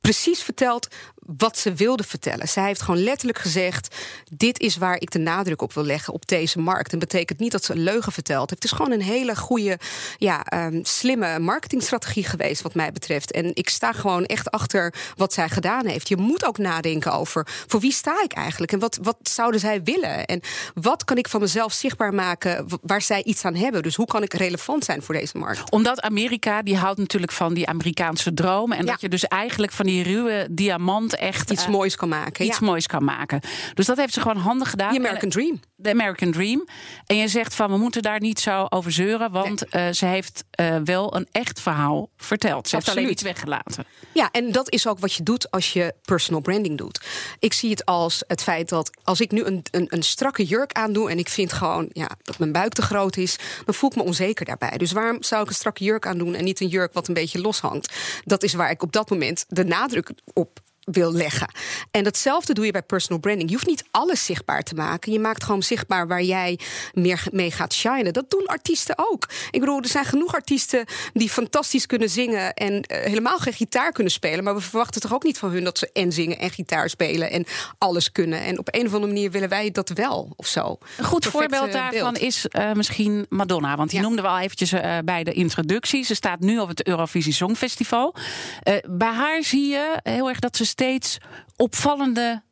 precies 0.00 0.42
verteld 0.42 0.88
wat 1.36 1.58
ze 1.58 1.74
wilde 1.74 2.02
vertellen. 2.02 2.48
Zij 2.48 2.64
heeft 2.64 2.82
gewoon 2.82 3.02
letterlijk 3.02 3.38
gezegd: 3.38 3.96
Dit 4.32 4.60
is 4.60 4.76
waar 4.76 5.00
ik 5.00 5.10
de 5.10 5.18
nadruk 5.18 5.62
op 5.62 5.72
wil 5.72 5.84
leggen 5.84 6.12
op 6.12 6.28
deze 6.28 6.58
markt. 6.58 6.92
En 6.92 6.98
betekent 6.98 7.38
niet 7.38 7.52
dat 7.52 7.64
ze 7.64 7.72
een 7.72 7.82
leugen 7.82 8.12
verteld 8.12 8.50
heeft. 8.50 8.62
Het 8.62 8.72
is 8.72 8.78
gewoon 8.78 8.92
een 8.92 9.02
hele 9.02 9.36
goede, 9.36 9.78
ja, 10.18 10.44
ehm, 10.44 10.78
slimme 10.82 11.38
marketingstrategie 11.38 12.24
geweest, 12.24 12.62
wat 12.62 12.74
mij 12.74 12.92
betreft. 12.92 13.30
En 13.32 13.50
ik 13.54 13.68
sta 13.68 13.92
gewoon 13.92 14.24
echt 14.24 14.50
achter 14.50 14.94
wat 15.16 15.32
zij 15.32 15.48
gedaan 15.48 15.86
heeft. 15.86 16.08
Je 16.08 16.16
moet 16.16 16.44
ook 16.44 16.58
nadenken 16.58 17.12
over 17.12 17.46
voor 17.66 17.80
wie 17.80 17.92
sta 17.92 18.22
ik 18.22 18.32
eigenlijk 18.32 18.72
en 18.72 18.78
wat, 18.78 18.98
wat 19.02 19.16
zouden 19.22 19.60
zij 19.60 19.82
willen? 19.82 20.24
En 20.26 20.40
wat 20.74 21.04
kan 21.04 21.16
ik 21.16 21.28
van 21.28 21.40
mezelf 21.40 21.72
zichtbaar 21.72 22.14
maken 22.14 22.66
waar 22.82 23.02
zij 23.02 23.22
iets 23.22 23.44
aan 23.44 23.54
hebben? 23.54 23.82
Dus 23.82 23.94
hoe 23.96 24.06
kan 24.06 24.22
ik 24.22 24.34
relevant 24.34 24.84
zijn 24.84 25.02
voor 25.02 25.14
deze 25.14 25.38
markt? 25.38 25.70
Omdat 25.70 26.00
Amerika, 26.00 26.62
die 26.62 26.76
houdt 26.76 26.98
natuurlijk 26.98 27.32
van 27.32 27.54
die 27.54 27.66
Amerikaanse 27.66 28.34
droom. 28.34 28.72
En 28.72 28.84
Ja. 28.84 28.90
dat 28.90 29.00
je 29.00 29.08
dus 29.08 29.24
eigenlijk 29.24 29.72
van 29.72 29.86
die 29.88 30.02
ruwe 30.02 30.46
diamant 30.50 31.16
echt 31.16 31.50
Iets 31.50 31.64
eh, 31.64 31.70
moois 31.70 31.96
kan 31.96 32.08
maken. 32.08 32.44
iets 32.44 32.58
ja. 32.58 32.66
moois 32.66 32.86
kan 32.86 33.04
maken. 33.04 33.40
Dus 33.74 33.86
dat 33.86 33.96
heeft 33.96 34.12
ze 34.12 34.20
gewoon 34.20 34.36
handig 34.36 34.70
gedaan. 34.70 34.92
The 34.92 34.98
American 34.98 35.30
Dream. 35.30 35.60
De 35.76 35.90
American 35.90 36.32
Dream. 36.32 36.68
En 37.06 37.16
je 37.16 37.28
zegt 37.28 37.54
van 37.54 37.70
we 37.70 37.76
moeten 37.76 38.02
daar 38.02 38.20
niet 38.20 38.40
zo 38.40 38.66
over 38.68 38.92
zeuren. 38.92 39.30
Want 39.30 39.68
eh, 39.68 39.88
ze 39.90 40.06
heeft 40.06 40.44
eh, 40.50 40.76
wel 40.84 41.16
een 41.16 41.28
echt 41.32 41.60
verhaal 41.60 42.08
verteld. 42.16 42.68
Ze 42.68 42.74
heeft 42.76 42.88
alleen 42.88 43.10
iets 43.10 43.22
weggelaten. 43.22 43.84
Ja, 44.12 44.28
en 44.30 44.52
dat 44.52 44.72
is 44.72 44.86
ook 44.86 44.98
wat 44.98 45.12
je 45.12 45.22
doet 45.22 45.50
als 45.50 45.72
je 45.72 45.94
personal 46.02 46.40
branding 46.40 46.78
doet. 46.78 47.00
Ik 47.38 47.52
zie 47.52 47.70
het 47.70 47.84
als 47.84 48.22
het 48.26 48.42
feit 48.42 48.68
dat 48.68 48.90
als 49.04 49.20
ik 49.20 49.30
nu 49.30 49.44
een, 49.44 49.62
een, 49.70 49.86
een 49.88 50.02
strakke 50.02 50.44
jurk 50.44 50.72
aandoe 50.72 51.10
en 51.10 51.18
ik 51.18 51.28
vind 51.28 51.52
gewoon 51.52 51.88
ja, 51.92 52.10
dat 52.22 52.38
mijn 52.38 52.52
buik 52.52 52.72
te 52.72 52.82
groot 52.82 53.16
is, 53.16 53.36
dan 53.64 53.74
voel 53.74 53.90
ik 53.90 53.96
me 53.96 54.02
onzeker 54.02 54.44
daarbij. 54.44 54.76
Dus 54.78 54.92
waarom 54.92 55.22
zou 55.22 55.42
ik 55.42 55.48
een 55.48 55.54
strakke 55.54 55.84
jurk 55.84 56.06
aandoen 56.06 56.34
en 56.34 56.44
niet 56.44 56.60
een 56.60 56.68
jurk 56.68 56.92
wat 56.92 57.08
een 57.08 57.14
beetje 57.14 57.40
loshangt? 57.40 57.92
Dat 58.24 58.42
is 58.42 58.52
waar 58.54 58.70
ik 58.70 58.82
op 58.82 58.92
dat 58.92 59.10
moment 59.10 59.44
de 59.48 59.64
nadruk 59.78 60.10
op 60.32 60.60
wil 60.90 61.12
leggen. 61.12 61.48
En 61.90 62.04
datzelfde 62.04 62.52
doe 62.54 62.64
je 62.64 62.72
bij 62.72 62.82
personal 62.82 63.18
branding. 63.20 63.48
Je 63.48 63.54
hoeft 63.54 63.66
niet 63.68 63.84
alles 63.90 64.24
zichtbaar 64.24 64.62
te 64.62 64.74
maken. 64.74 65.12
Je 65.12 65.18
maakt 65.20 65.44
gewoon 65.44 65.62
zichtbaar 65.62 66.06
waar 66.06 66.22
jij 66.22 66.58
meer 66.92 67.22
mee 67.30 67.50
gaat 67.50 67.74
shinen. 67.74 68.12
Dat 68.12 68.30
doen 68.30 68.46
artiesten 68.46 68.94
ook. 69.10 69.28
Ik 69.50 69.60
bedoel, 69.60 69.80
er 69.80 69.88
zijn 69.88 70.04
genoeg 70.04 70.34
artiesten 70.34 70.84
die 71.12 71.30
fantastisch 71.30 71.86
kunnen 71.86 72.10
zingen 72.10 72.54
en 72.54 72.82
eh, 72.82 73.04
helemaal 73.04 73.38
geen 73.38 73.52
gitaar 73.52 73.92
kunnen 73.92 74.12
spelen. 74.12 74.44
Maar 74.44 74.54
we 74.54 74.60
verwachten 74.60 75.00
toch 75.00 75.14
ook 75.14 75.22
niet 75.24 75.38
van 75.38 75.50
hun 75.50 75.64
dat 75.64 75.78
ze 75.78 75.90
en 75.92 76.12
zingen 76.12 76.38
en 76.38 76.50
gitaar 76.50 76.90
spelen 76.90 77.30
en 77.30 77.44
alles 77.78 78.12
kunnen. 78.12 78.40
En 78.42 78.58
op 78.58 78.68
een 78.74 78.86
of 78.86 78.92
andere 78.94 79.12
manier 79.12 79.30
willen 79.30 79.48
wij 79.48 79.70
dat 79.70 79.88
wel 79.88 80.32
of 80.36 80.46
zo. 80.46 80.78
Een 80.96 81.04
goed 81.04 81.26
voorbeeld 81.26 81.72
daarvan 81.72 82.12
beeld. 82.12 82.18
is 82.18 82.46
eh, 82.46 82.72
misschien 82.72 83.26
Madonna. 83.28 83.76
Want 83.76 83.90
die 83.90 83.98
Ja. 83.98 84.04
noemden 84.04 84.24
we 84.24 84.30
al 84.30 84.38
eventjes 84.38 84.72
eh, 84.72 84.98
bij 85.04 85.24
de 85.24 85.32
introductie. 85.32 86.04
Ze 86.04 86.14
staat 86.14 86.40
nu 86.40 86.58
op 86.58 86.68
het 86.68 86.86
Eurovisie 86.86 87.32
Songfestival. 87.32 88.14
Eh, 88.62 88.74
bij 88.90 89.12
haar 89.12 89.42
zie 89.42 89.68
je 89.68 89.98
heel 90.02 90.28
erg 90.28 90.38
dat 90.38 90.56
ze 90.56 90.64
steeds 90.78 91.18
opvallende 91.56 92.42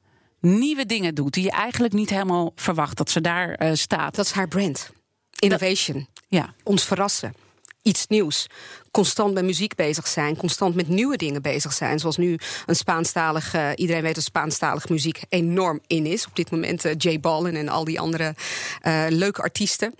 nieuwe 0.41 0.87
dingen 0.87 1.15
doet. 1.15 1.35
Die 1.35 1.43
je 1.45 1.51
eigenlijk 1.51 1.95
niet 1.95 2.11
helemaal 2.11 2.53
verwacht 2.55 2.97
dat 2.97 3.11
ze 3.11 3.21
daar 3.21 3.51
eh, 3.51 3.71
staat. 3.73 4.15
Dat 4.15 4.25
is 4.25 4.33
haar 4.33 4.49
brand. 4.49 4.91
Innovation. 5.39 6.07
ja. 6.29 6.55
ons 6.65 6.85
verrassen. 6.85 7.35
Iets 7.83 8.07
nieuws. 8.07 8.47
Constant 8.91 9.35
met 9.35 9.45
muziek 9.45 9.75
bezig 9.75 10.07
zijn. 10.07 10.37
Constant 10.37 10.75
met 10.75 10.89
nieuwe 10.89 11.17
dingen 11.17 11.43
bezig 11.43 11.73
zijn. 11.73 11.99
Zoals 11.99 12.17
nu 12.17 12.39
een 12.67 12.77
Spaanstalige. 12.77 13.73
iedereen 13.77 14.03
weet 14.03 14.15
dat 14.15 14.25
Spaanstalige 14.25 14.93
muziek 14.93 15.21
enorm 15.29 15.81
in 15.87 16.07
is. 16.07 16.27
Op 16.27 16.37
dit 16.37 16.51
moment 16.51 16.85
eh, 16.85 16.95
J 16.99 17.21
Balvin 17.21 17.57
en 17.57 17.69
al 17.69 17.85
die 17.85 18.01
andere 18.01 18.35
eh, 18.81 19.05
leuke 19.09 19.43
artiesten. 19.43 19.95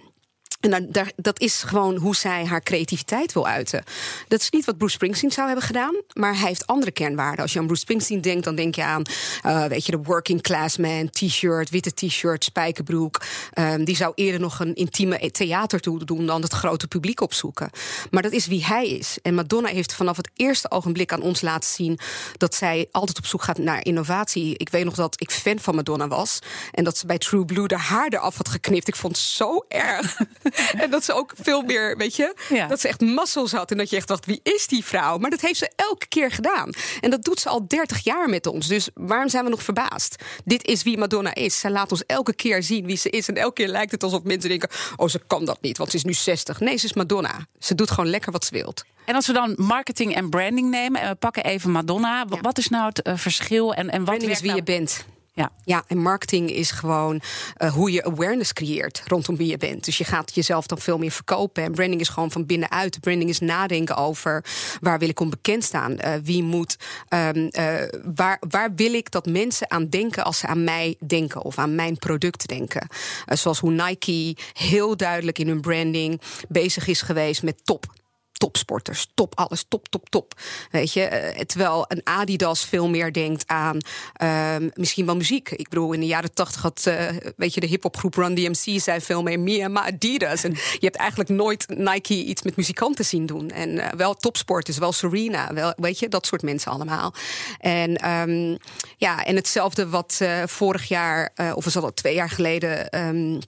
En 0.61 0.91
dat 1.17 1.41
is 1.41 1.63
gewoon 1.63 1.97
hoe 1.97 2.17
zij 2.17 2.47
haar 2.47 2.63
creativiteit 2.63 3.33
wil 3.33 3.47
uiten. 3.47 3.85
Dat 4.29 4.41
is 4.41 4.51
niet 4.51 4.65
wat 4.65 4.79
Bruce 4.79 4.95
Springsteen 4.95 5.33
zou 5.33 5.47
hebben 5.47 5.65
gedaan, 5.65 5.95
maar 6.13 6.39
hij 6.39 6.49
heeft 6.49 6.67
andere 6.67 6.91
kernwaarden. 6.91 7.43
Als 7.43 7.53
je 7.53 7.59
aan 7.59 7.67
Bruce 7.67 7.81
Springsteen 7.81 8.21
denkt, 8.21 8.45
dan 8.45 8.55
denk 8.55 8.75
je 8.75 8.85
aan 8.85 9.03
eh, 9.43 9.65
weet 9.65 9.87
je, 9.87 9.93
de 9.93 10.03
working 10.03 10.43
class 10.43 10.77
man, 10.77 11.11
t-shirt, 11.11 11.71
witte 11.71 11.95
t-shirt, 11.95 12.45
spijkerbroek. 12.45 13.23
Ehm, 13.53 13.85
die 13.85 13.97
zou 13.97 14.13
eerder 14.15 14.41
nog 14.41 14.61
een 14.61 14.75
intieme 14.75 15.31
theater 15.31 15.81
doen 16.05 16.27
dan 16.27 16.43
het 16.43 16.53
grote 16.53 16.89
publiek 16.89 17.21
opzoeken. 17.21 17.71
Maar 18.11 18.23
dat 18.23 18.33
is 18.33 18.47
wie 18.47 18.65
hij 18.65 18.89
is. 18.89 19.19
En 19.23 19.35
Madonna 19.35 19.69
heeft 19.69 19.95
vanaf 19.95 20.17
het 20.17 20.31
eerste 20.35 20.71
ogenblik 20.71 21.13
aan 21.13 21.23
ons 21.23 21.41
laten 21.41 21.71
zien 21.71 21.99
dat 22.37 22.55
zij 22.55 22.89
altijd 22.91 23.19
op 23.19 23.27
zoek 23.27 23.43
gaat 23.43 23.59
naar 23.59 23.85
innovatie. 23.85 24.55
Ik 24.57 24.69
weet 24.69 24.85
nog 24.85 24.95
dat 24.95 25.21
ik 25.21 25.31
fan 25.31 25.59
van 25.59 25.75
Madonna 25.75 26.09
was 26.09 26.39
en 26.71 26.85
dat 26.85 26.99
ze 26.99 27.07
bij 27.07 27.19
True 27.19 27.45
Blue 27.45 27.67
de 27.67 27.77
haar 27.79 28.09
eraf 28.09 28.37
had 28.37 28.49
geknipt. 28.49 28.89
Ik 28.89 28.97
vond 28.97 29.17
het 29.17 29.25
zo 29.25 29.65
erg. 29.69 30.17
en 30.83 30.91
dat 30.91 31.05
ze 31.05 31.13
ook 31.13 31.33
veel 31.41 31.63
meer, 31.63 31.97
weet 31.97 32.17
je, 32.17 32.35
Ja. 32.49 32.67
dat 32.67 32.81
ze 32.81 32.89
echt 32.89 33.01
muscles 33.01 33.53
had. 33.53 33.71
En 33.71 33.77
dat 33.77 33.91
je 33.91 33.97
echt 33.97 34.09
dacht, 34.09 34.27
wie 34.27 34.41
is 34.43 34.67
die 34.67 34.85
vrouw? 34.85 35.19
Maar 35.19 35.31
dat 35.31 35.41
heeft 35.41 35.59
ze 35.59 35.71
elke 35.77 36.07
keer 36.09 36.31
gedaan. 36.31 36.71
En 37.01 37.11
dat 37.11 37.25
doet 37.25 37.41
ze 37.41 37.49
al 37.49 37.69
30 37.69 38.05
jaar 38.05 38.29
met 38.29 38.47
ons. 38.47 38.67
Dus 38.67 38.89
waarom 38.95 39.29
zijn 39.29 39.45
we 39.45 39.51
nog 39.51 39.63
verbaasd? 39.63 40.17
Dit 40.45 40.65
is 40.67 40.83
wie 40.83 40.99
Madonna 40.99 41.35
is. 41.35 41.61
Zij 41.61 41.71
laat 41.71 41.91
ons 41.91 42.07
elke 42.07 42.35
keer 42.35 42.63
zien 42.63 42.87
wie 42.87 42.97
ze 42.97 43.11
is. 43.11 43.29
En 43.29 43.35
elke 43.37 43.55
keer 43.55 43.69
lijkt 43.69 43.91
het 43.91 44.03
alsof 44.03 44.23
mensen 44.23 44.49
denken, 44.49 44.69
oh, 44.97 45.09
ze 45.09 45.21
kan 45.27 45.45
dat 45.45 45.59
niet, 45.61 45.79
want 45.79 45.91
ze 45.91 45.97
is 45.97 46.05
nu 46.05 46.13
60. 46.13 46.61
Nee, 46.61 46.77
ze 46.77 46.85
is 46.87 46.93
Madonna. 46.93 47.47
Ze 47.59 47.75
doet 47.75 47.91
gewoon 47.91 48.11
lekker 48.11 48.33
wat 48.33 48.45
ze 48.45 48.55
wilt. 48.55 48.85
En 49.05 49.15
als 49.15 49.27
we 49.27 49.33
dan 49.33 49.55
marketing 49.57 50.15
en 50.15 50.29
branding 50.31 50.71
nemen 50.71 51.01
en 51.01 51.09
we 51.09 51.15
pakken 51.15 51.45
even 51.45 51.71
Madonna, 51.71 52.25
Ja. 52.31 52.41
wat 52.41 52.59
is 52.59 52.69
nou 52.69 52.87
het 52.87 53.03
eh, 53.03 53.13
verschil 53.17 53.75
en, 53.75 53.91
en 53.91 53.97
wat 53.97 54.05
Branding 54.05 54.31
is 54.31 54.41
wie 54.41 54.55
je 54.55 54.63
nou- 54.63 54.65
bent. 54.79 55.05
Ja. 55.37 55.53
Ja, 55.65 55.85
en 55.87 55.99
marketing 55.99 56.51
is 56.51 56.71
gewoon 56.71 57.21
eh, 57.55 57.73
hoe 57.73 57.93
je 57.93 58.05
awareness 58.05 58.53
creëert 58.53 59.03
rondom 59.07 59.37
wie 59.37 59.47
je 59.47 59.57
bent. 59.57 59.85
Dus 59.85 59.99
je 59.99 60.05
gaat 60.05 60.35
jezelf 60.35 60.67
dan 60.67 60.79
veel 60.79 60.99
meer 60.99 61.11
verkopen. 61.11 61.63
En 61.63 61.73
branding 61.73 62.01
is 62.01 62.09
gewoon 62.09 62.31
van 62.31 62.47
binnenuit. 62.47 63.01
Branding 63.01 63.31
is 63.31 63.41
nadenken 63.41 63.97
over 63.97 64.45
waar 64.81 64.99
wil 64.99 65.09
ik 65.09 65.21
onbekend 65.21 65.65
staan? 65.65 65.99
Eh, 65.99 66.15
wie 66.23 66.43
moet, 66.43 66.77
ehm, 67.09 67.47
eh, 67.47 67.75
waar, 68.15 68.37
waar 68.49 68.75
wil 68.75 68.93
ik 68.93 69.11
dat 69.11 69.27
mensen 69.27 69.71
aan 69.71 69.89
denken 69.89 70.25
als 70.25 70.39
ze 70.39 70.47
aan 70.47 70.65
mij 70.65 70.97
denken 71.07 71.43
of 71.43 71.59
aan 71.59 71.75
mijn 71.75 71.97
product 71.97 72.49
denken? 72.49 72.89
Zoals 73.27 73.59
hoe 73.59 73.71
Nike 73.71 74.37
heel 74.53 74.97
duidelijk 74.97 75.39
in 75.39 75.49
hun 75.49 75.61
branding 75.61 76.21
bezig 76.49 76.87
is 76.87 77.03
geweest 77.03 77.43
met 77.43 77.65
top 77.65 77.95
topsporters, 78.39 79.07
top 79.15 79.39
alles, 79.39 79.65
top, 79.69 79.89
top, 79.89 80.09
top. 80.09 80.35
Weet 80.71 80.93
je, 80.93 81.03
eh, 81.03 81.45
terwijl 81.45 81.85
een 81.89 82.01
Adidas 82.05 82.65
veel 82.65 82.89
meer 82.89 83.13
denkt 83.13 83.47
aan 83.47 83.79
ehm, 84.13 84.69
misschien 84.75 85.07
wel 85.07 85.17
muziek. 85.17 85.51
Ik 85.51 85.69
bedoel, 85.69 85.93
in 85.93 86.01
de 86.01 86.07
jaren 86.07 86.35
tachtig 86.35 86.63
had, 86.63 86.87
eh, 86.87 87.07
weet 87.37 87.55
je, 87.55 87.61
de 87.61 87.67
hip-hopgroep 87.67 88.15
Run 88.15 88.35
DMC 88.35 88.81
zei 88.81 89.01
veel 89.01 89.23
meer 89.23 89.41
my 89.41 89.81
Adidas. 89.81 90.45
En 90.45 90.51
je 90.53 90.79
hebt 90.87 90.97
eigenlijk 90.97 91.31
nooit 91.31 91.69
Nike 91.69 92.15
iets 92.15 92.43
met 92.43 92.57
muzikanten 92.57 93.05
zien 93.05 93.27
doen. 93.27 93.51
En 93.51 93.79
eh, 93.79 93.93
wel 93.97 94.15
topsporters, 94.15 94.79
wel 94.79 94.93
Serena, 94.93 95.55
wel, 95.55 95.73
weet 95.77 95.99
je, 95.99 96.09
dat 96.09 96.27
soort 96.27 96.43
mensen 96.43 96.73
allemaal. 96.73 97.15
En 97.59 97.97
ehm, 97.97 98.57
ja, 98.97 99.25
en 99.25 99.37
hetzelfde 99.37 99.89
wat 99.89 100.21
vorig 100.45 100.89
jaar, 100.89 101.33
of 101.55 101.65
was 101.65 101.77
al 101.77 101.95
twee 101.95 102.15
jaar 102.15 102.31
geleden. 102.31 102.91
ehm, 102.91 103.39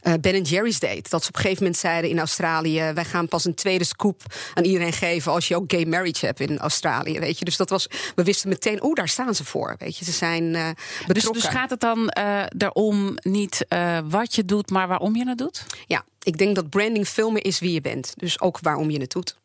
eh, 0.00 0.12
Ben 0.20 0.42
Jerry's 0.42 0.78
deed. 0.78 1.10
Dat 1.10 1.22
ze 1.22 1.28
op 1.28 1.34
een 1.34 1.40
gegeven 1.40 1.62
moment 1.62 1.80
zeiden 1.80 2.10
in 2.10 2.18
Australië: 2.18 2.92
wij 2.94 3.04
gaan 3.04 3.28
pas 3.28 3.44
een 3.44 3.54
tweede 3.54 3.84
scoop 3.84 4.22
aan 4.54 4.64
iedereen 4.64 4.92
geven 4.92 5.32
als 5.32 5.48
je 5.48 5.56
ook 5.56 5.72
gay 5.72 5.84
marriage 5.84 6.26
hebt 6.26 6.40
in 6.40 6.58
Australië. 6.58 7.18
Weet 7.18 7.38
je, 7.38 7.44
dus 7.44 7.56
dat 7.56 7.70
was. 7.70 7.86
We 8.14 8.22
wisten 8.22 8.48
meteen, 8.48 8.82
oh, 8.82 8.94
daar 8.94 9.08
staan 9.08 9.34
ze 9.34 9.44
voor. 9.44 9.74
Weet 9.78 9.96
je, 9.96 10.04
ze 10.04 10.12
zijn 10.12 10.54
eh 10.54 10.66
Dus, 10.66 11.06
betrokken. 11.06 11.42
dus 11.42 11.50
gaat 11.50 11.70
het 11.70 11.80
dan 11.80 12.08
eh 12.08 12.42
erom 12.58 13.16
niet 13.22 13.64
eh, 13.68 13.98
wat 14.08 14.34
je 14.34 14.44
doet, 14.44 14.70
maar 14.70 14.88
waarom 14.88 15.16
je 15.16 15.28
het 15.28 15.38
doet? 15.38 15.64
Ja, 15.86 16.04
ik 16.22 16.38
denk 16.38 16.54
dat 16.54 16.70
branding 16.70 17.08
veel 17.08 17.30
meer 17.30 17.44
is 17.44 17.58
wie 17.58 17.72
je 17.72 17.80
bent. 17.80 18.12
Dus 18.16 18.40
ook 18.40 18.58
waarom 18.60 18.90
je 18.90 19.00
het 19.00 19.10
doet. 19.12 19.36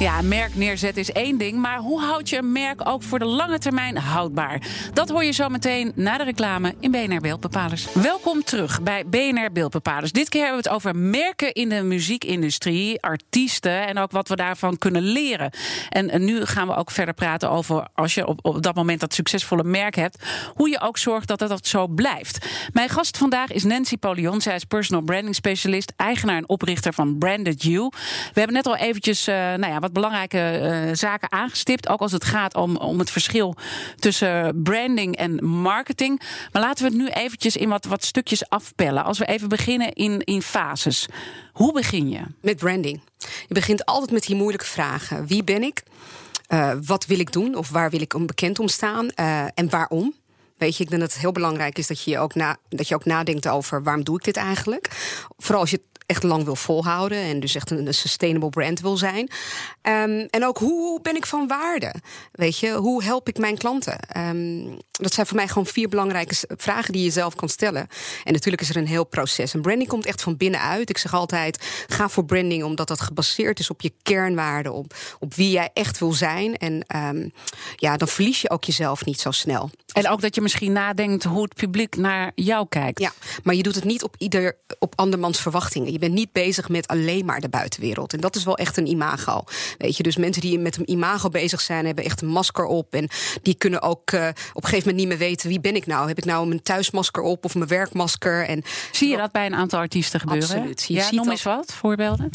Ja, 0.00 0.22
merk 0.22 0.54
neerzetten 0.54 1.02
is 1.02 1.12
één 1.12 1.38
ding, 1.38 1.58
maar 1.58 1.78
hoe 1.78 2.00
houd 2.00 2.28
je 2.28 2.36
een 2.36 2.52
merk 2.52 2.88
ook 2.88 3.02
voor 3.02 3.18
de 3.18 3.24
lange 3.24 3.58
termijn 3.58 3.96
houdbaar? 3.96 4.62
Dat 4.92 5.08
hoor 5.08 5.24
je 5.24 5.32
zo 5.32 5.48
meteen 5.48 5.92
na 5.94 6.18
de 6.18 6.24
reclame 6.24 6.74
in 6.78 6.90
BNR 6.90 7.20
Beeldbepalers. 7.20 7.92
Welkom 7.92 8.44
terug 8.44 8.82
bij 8.82 9.06
BNR 9.06 9.52
Beeldbepalers. 9.52 10.12
Dit 10.12 10.28
keer 10.28 10.42
hebben 10.42 10.62
we 10.62 10.68
het 10.68 10.76
over 10.76 10.96
merken 10.96 11.52
in 11.52 11.68
de 11.68 11.82
muziekindustrie, 11.82 13.02
artiesten 13.02 13.86
en 13.86 13.98
ook 13.98 14.10
wat 14.10 14.28
we 14.28 14.36
daarvan 14.36 14.78
kunnen 14.78 15.02
leren. 15.02 15.50
En, 15.88 16.10
en 16.10 16.24
nu 16.24 16.44
gaan 16.46 16.66
we 16.66 16.74
ook 16.74 16.90
verder 16.90 17.14
praten 17.14 17.50
over 17.50 17.88
als 17.94 18.14
je 18.14 18.26
op, 18.26 18.38
op 18.42 18.62
dat 18.62 18.74
moment 18.74 19.00
dat 19.00 19.14
succesvolle 19.14 19.64
merk 19.64 19.94
hebt, 19.94 20.24
hoe 20.54 20.68
je 20.68 20.80
ook 20.80 20.98
zorgt 20.98 21.28
dat 21.28 21.38
dat 21.38 21.66
zo 21.66 21.86
blijft. 21.86 22.46
Mijn 22.72 22.88
gast 22.88 23.16
vandaag 23.16 23.50
is 23.50 23.64
Nancy 23.64 23.96
Polion. 23.96 24.40
Zij 24.40 24.54
is 24.54 24.64
personal 24.64 25.02
branding 25.02 25.34
specialist, 25.34 25.92
eigenaar 25.96 26.36
en 26.36 26.48
oprichter 26.48 26.92
van 26.92 27.18
Branded 27.18 27.62
You. 27.62 27.90
We 28.32 28.38
hebben 28.38 28.56
net 28.56 28.66
al 28.66 28.76
eventjes 28.76 29.26
eh, 29.26 29.34
nou 29.34 29.72
ja, 29.72 29.78
wat 29.78 29.88
belangrijke 29.92 30.38
eh, 30.38 30.94
zaken 30.94 31.32
aangestipt. 31.32 31.88
Ook 31.88 32.00
als 32.00 32.12
het 32.12 32.24
gaat 32.24 32.54
om, 32.54 32.76
om 32.76 32.98
het 32.98 33.10
verschil 33.10 33.56
tussen 33.98 34.62
branding 34.62 35.16
en 35.16 35.44
marketing. 35.44 36.20
Maar 36.52 36.62
laten 36.62 36.84
we 36.84 36.90
het 36.90 37.00
nu 37.00 37.08
eventjes 37.08 37.56
in 37.56 37.68
wat, 37.68 37.84
wat 37.84 38.04
stukjes 38.04 38.48
afpellen. 38.48 39.04
Als 39.04 39.18
we 39.18 39.26
even 39.26 39.48
beginnen 39.48 39.92
in, 39.92 40.24
in 40.24 40.42
fases. 40.42 41.06
Hoe 41.52 41.72
begin 41.72 42.10
je? 42.10 42.20
Met 42.40 42.56
branding. 42.56 43.00
Je 43.18 43.54
begint 43.54 43.84
altijd 43.84 44.10
met 44.10 44.26
die 44.26 44.36
moeilijke 44.36 44.66
vragen. 44.66 45.26
Wie 45.26 45.44
ben 45.44 45.62
ik? 45.62 45.82
Eh, 46.46 46.72
wat 46.86 47.06
wil 47.06 47.18
ik 47.18 47.32
doen? 47.32 47.54
Of 47.54 47.68
waar 47.68 47.90
wil 47.90 48.00
ik 48.00 48.14
onbekend 48.14 48.58
om 48.58 48.68
staan? 48.68 49.10
Eh, 49.10 49.44
en 49.54 49.70
waarom? 49.70 50.14
Weet 50.58 50.76
je, 50.76 50.82
ik 50.82 50.88
denk 50.90 51.00
dat 51.00 51.12
het 51.12 51.20
heel 51.20 51.32
belangrijk 51.32 51.78
is 51.78 51.86
dat 51.86 52.02
je 52.02 52.18
ook, 52.18 52.34
na, 52.34 52.56
dat 52.68 52.88
je 52.88 52.94
ook 52.94 53.04
nadenkt 53.04 53.48
over 53.48 53.82
waarom 53.82 54.04
doe 54.04 54.16
ik 54.16 54.24
dit 54.24 54.36
eigenlijk? 54.36 54.88
Vooral 55.36 55.60
als 55.60 55.70
je 55.70 55.82
echt 56.10 56.22
lang 56.22 56.44
wil 56.44 56.56
volhouden 56.56 57.18
en 57.18 57.40
dus 57.40 57.54
echt 57.54 57.70
een, 57.70 57.94
sustainable 57.94 58.48
brand 58.48 58.80
wil 58.80 58.96
zijn. 58.96 59.30
Ehm, 59.82 60.26
en 60.30 60.46
ook 60.46 60.58
hoe 60.58 61.00
ben 61.00 61.16
ik 61.16 61.26
van 61.26 61.46
waarde? 61.46 61.94
Weet 62.32 62.58
je, 62.58 62.72
hoe 62.72 63.04
help 63.04 63.28
ik 63.28 63.38
mijn 63.38 63.58
klanten? 63.58 63.98
Ehm, 63.98 64.62
dat 64.90 65.12
zijn 65.12 65.26
voor 65.26 65.36
mij 65.36 65.48
gewoon 65.48 65.66
vier 65.66 65.88
belangrijke 65.88 66.34
vragen 66.56 66.92
die 66.92 67.04
je 67.04 67.10
zelf 67.10 67.34
kan 67.34 67.48
stellen. 67.48 67.88
En 68.24 68.32
natuurlijk 68.32 68.62
is 68.62 68.68
er 68.68 68.76
een 68.76 68.86
heel 68.86 69.04
proces. 69.04 69.54
En 69.54 69.60
branding 69.60 69.88
komt 69.88 70.06
echt 70.06 70.22
van 70.22 70.36
binnenuit. 70.36 70.90
Ik 70.90 70.98
zeg 70.98 71.14
altijd: 71.14 71.84
ga 71.88 72.08
voor 72.08 72.24
branding 72.24 72.64
omdat 72.64 72.88
dat 72.88 73.00
gebaseerd 73.00 73.58
is 73.58 73.70
op 73.70 73.80
je 73.80 73.92
kernwaarden, 74.02 74.72
op, 74.72 74.94
op 75.18 75.34
wie 75.34 75.50
jij 75.50 75.70
echt 75.72 75.98
wil 75.98 76.12
zijn. 76.12 76.56
En 76.56 76.84
ehm, 76.86 77.28
ja, 77.76 77.96
dan 77.96 78.08
verlies 78.08 78.40
je 78.40 78.50
ook 78.50 78.64
jezelf 78.64 79.04
niet 79.04 79.20
zo 79.20 79.30
snel. 79.30 79.70
En 79.92 80.08
ook 80.08 80.20
dat 80.20 80.34
je 80.34 80.40
misschien 80.40 80.72
nadenkt 80.72 81.24
hoe 81.24 81.42
het 81.42 81.54
publiek 81.54 81.96
naar 81.96 82.32
jou 82.34 82.66
kijkt. 82.68 83.00
Ja, 83.00 83.12
maar 83.42 83.54
je 83.54 83.62
doet 83.62 83.74
het 83.74 83.84
niet 83.84 84.02
op 84.02 84.14
ieder 84.18 84.56
op 84.78 84.92
andermans 84.96 85.40
verwachtingen. 85.40 85.92
Je 85.92 85.98
bent 85.98 86.12
niet 86.14 86.32
bezig 86.32 86.68
met 86.68 86.86
alleen 86.88 87.24
maar 87.24 87.40
de 87.40 87.48
buitenwereld. 87.48 88.12
En 88.12 88.20
dat 88.20 88.36
is 88.36 88.44
wel 88.44 88.56
echt 88.56 88.76
een 88.76 88.86
imago. 88.86 89.44
Weet 89.78 89.96
je, 89.96 90.02
dus 90.02 90.16
mensen 90.16 90.42
die 90.42 90.58
met 90.58 90.76
een 90.76 90.90
imago 90.90 91.28
bezig 91.28 91.60
zijn, 91.60 91.86
hebben 91.86 92.04
echt 92.04 92.20
een 92.22 92.28
masker 92.28 92.64
op. 92.64 92.94
En 92.94 93.08
die 93.42 93.54
kunnen 93.54 93.82
ook 93.82 94.10
eh, 94.10 94.28
op 94.52 94.62
een 94.62 94.68
gegeven 94.68 94.78
moment 94.78 94.96
niet 94.96 95.08
meer 95.08 95.28
weten 95.28 95.48
wie 95.48 95.60
ben 95.60 95.74
ik 95.74 95.86
nou. 95.86 96.08
Heb 96.08 96.18
ik 96.18 96.24
nou 96.24 96.46
mijn 96.46 96.62
thuismasker 96.62 97.22
op 97.22 97.44
of 97.44 97.54
mijn 97.54 97.68
werkmasker? 97.68 98.44
En 98.46 98.62
Zie 98.92 99.08
je 99.08 99.16
dat 99.16 99.32
bij 99.32 99.46
een 99.46 99.54
aantal 99.54 99.78
artiesten 99.78 100.20
gebeuren? 100.20 100.48
Absoluut. 100.48 100.84
Je 100.88 100.94
Ja, 100.94 101.02
ziet 101.02 101.12
noem 101.12 101.22
dat- 101.22 101.32
eens 101.32 101.42
wat, 101.42 101.72
voorbeelden. 101.74 102.30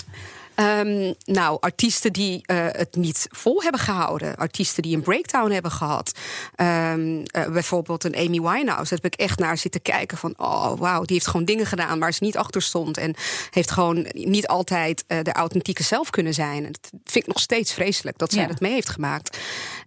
Ehm, 0.55 1.13
nou, 1.25 1.57
artiesten 1.59 2.13
die 2.13 2.41
eh, 2.45 2.57
het 2.71 2.95
niet 2.95 3.27
vol 3.31 3.61
hebben 3.61 3.81
gehouden. 3.81 4.35
Artiesten 4.35 4.83
die 4.83 4.95
een 4.95 5.01
breakdown 5.01 5.51
hebben 5.51 5.71
gehad. 5.71 6.11
Ehm, 6.55 7.23
eh, 7.25 7.47
bijvoorbeeld 7.47 8.03
een 8.03 8.15
Amy 8.15 8.41
Winehouse. 8.41 8.89
Daar 8.89 8.99
heb 9.01 9.13
ik 9.13 9.19
echt 9.19 9.39
naar 9.39 9.57
zitten 9.57 9.81
kijken 9.81 10.17
van... 10.17 10.33
oh, 10.37 10.77
wauw, 10.77 11.01
die 11.03 11.15
heeft 11.15 11.27
gewoon 11.27 11.45
dingen 11.45 11.65
gedaan 11.65 11.99
waar 11.99 12.13
ze 12.13 12.23
niet 12.23 12.37
achter 12.37 12.61
stond. 12.61 12.97
En 12.97 13.15
heeft 13.49 13.71
gewoon 13.71 14.07
niet 14.11 14.47
altijd 14.47 15.03
eh, 15.07 15.17
de 15.21 15.31
authentieke 15.33 15.83
zelf 15.83 16.09
kunnen 16.09 16.33
zijn. 16.33 16.65
En 16.65 16.71
dat 16.71 16.91
vind 17.03 17.27
ik 17.27 17.33
nog 17.33 17.39
steeds 17.41 17.73
vreselijk 17.73 18.17
dat 18.17 18.31
zij 18.31 18.41
Ja. 18.41 18.47
dat 18.47 18.59
mee 18.59 18.73
heeft 18.73 18.89
gemaakt. 18.89 19.37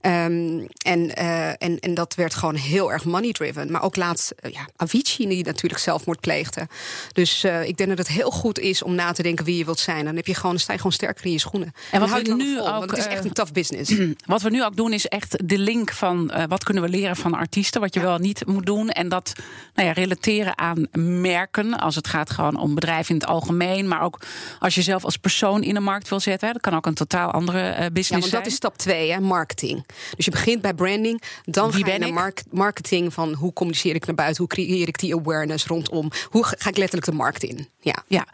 Ehm, 0.00 0.66
en, 0.82 1.14
eh, 1.16 1.48
en, 1.48 1.78
en 1.80 1.94
dat 1.94 2.14
werd 2.14 2.34
gewoon 2.34 2.54
heel 2.54 2.92
erg 2.92 3.04
money-driven. 3.04 3.70
Maar 3.70 3.82
ook 3.82 3.96
laatst 3.96 4.30
eh, 4.30 4.52
ja, 4.52 4.68
Avicii, 4.76 5.28
die 5.28 5.44
natuurlijk 5.44 5.82
zelfmoord 5.82 6.20
pleegde. 6.20 6.68
Dus 7.12 7.44
eh, 7.44 7.68
ik 7.68 7.76
denk 7.76 7.88
dat 7.88 7.98
het 7.98 8.08
heel 8.08 8.30
goed 8.30 8.58
is 8.58 8.82
om 8.82 8.94
na 8.94 9.12
te 9.12 9.22
denken 9.22 9.44
wie 9.44 9.56
je 9.56 9.64
wilt 9.64 9.78
zijn. 9.78 10.04
Dan 10.04 10.16
heb 10.16 10.26
je 10.26 10.34
gewoon, 10.34 10.58
sta 10.58 10.72
je 10.72 10.78
gewoon 10.78 10.92
sterker 10.92 11.24
in 11.24 11.32
je 11.32 11.38
schoenen. 11.38 11.72
En 11.90 12.00
wat 12.00 12.08
hou 12.08 12.22
we 12.22 12.34
nu 12.34 12.56
vol, 12.56 12.68
ook, 12.68 12.78
want 12.78 12.90
het 12.90 12.98
is 12.98 13.06
echt 13.06 13.24
een 13.24 13.32
tough 13.32 13.52
business. 13.52 13.94
Wat 14.26 14.42
we 14.42 14.50
nu 14.50 14.64
ook 14.64 14.76
doen 14.76 14.92
is 14.92 15.06
echt 15.06 15.48
de 15.48 15.58
link 15.58 15.92
van 15.92 16.32
wat 16.48 16.64
kunnen 16.64 16.82
we 16.82 16.88
leren 16.88 17.16
van 17.16 17.34
artiesten, 17.34 17.80
wat 17.80 17.94
je 17.94 18.00
wel 18.00 18.18
niet 18.18 18.46
moet 18.46 18.66
doen. 18.66 18.88
En 18.88 19.08
dat 19.08 19.32
nou 19.74 19.88
ja, 19.88 19.94
relateren 19.94 20.58
aan 20.58 20.86
merken. 21.20 21.78
Als 21.78 21.94
het 21.94 22.06
gaat 22.08 22.30
gewoon 22.30 22.56
om 22.56 22.74
bedrijven 22.74 23.14
in 23.14 23.20
het 23.20 23.30
algemeen. 23.30 23.88
Maar 23.88 24.02
ook 24.02 24.20
als 24.58 24.74
je 24.74 24.82
zelf 24.82 25.04
als 25.04 25.16
persoon 25.16 25.62
in 25.62 25.74
de 25.74 25.80
markt 25.80 26.08
wil 26.08 26.20
zetten. 26.20 26.46
hè, 26.46 26.52
Dat 26.52 26.62
kan 26.62 26.74
ook 26.74 26.86
een 26.86 26.94
totaal 26.94 27.30
andere 27.30 27.90
business 27.92 28.08
Ja, 28.08 28.14
want 28.14 28.24
zijn. 28.24 28.42
dat 28.42 28.50
is 28.50 28.56
stap 28.56 28.78
twee, 28.78 29.12
hè, 29.12 29.20
marketing. 29.20 29.84
Dus 30.16 30.24
je 30.24 30.30
begint 30.30 30.62
bij 30.62 30.74
branding, 30.74 31.22
dan 31.44 31.70
Wie 31.70 31.84
ga 31.84 31.92
je 31.92 31.98
naar 31.98 32.12
mark- 32.12 32.42
marketing 32.50 33.12
van 33.14 33.32
hoe 33.34 33.52
communiceer 33.52 33.94
ik 33.94 34.06
naar 34.06 34.14
buiten, 34.14 34.38
hoe 34.38 34.52
creëer 34.52 34.88
ik 34.88 34.98
die 34.98 35.14
awareness 35.16 35.66
rondom, 35.66 36.10
hoe 36.30 36.44
ga 36.44 36.68
ik 36.68 36.76
letterlijk 36.76 37.04
de 37.10 37.16
markt 37.16 37.42
in. 37.42 37.68
Ja. 37.80 38.02
Ja. 38.06 38.26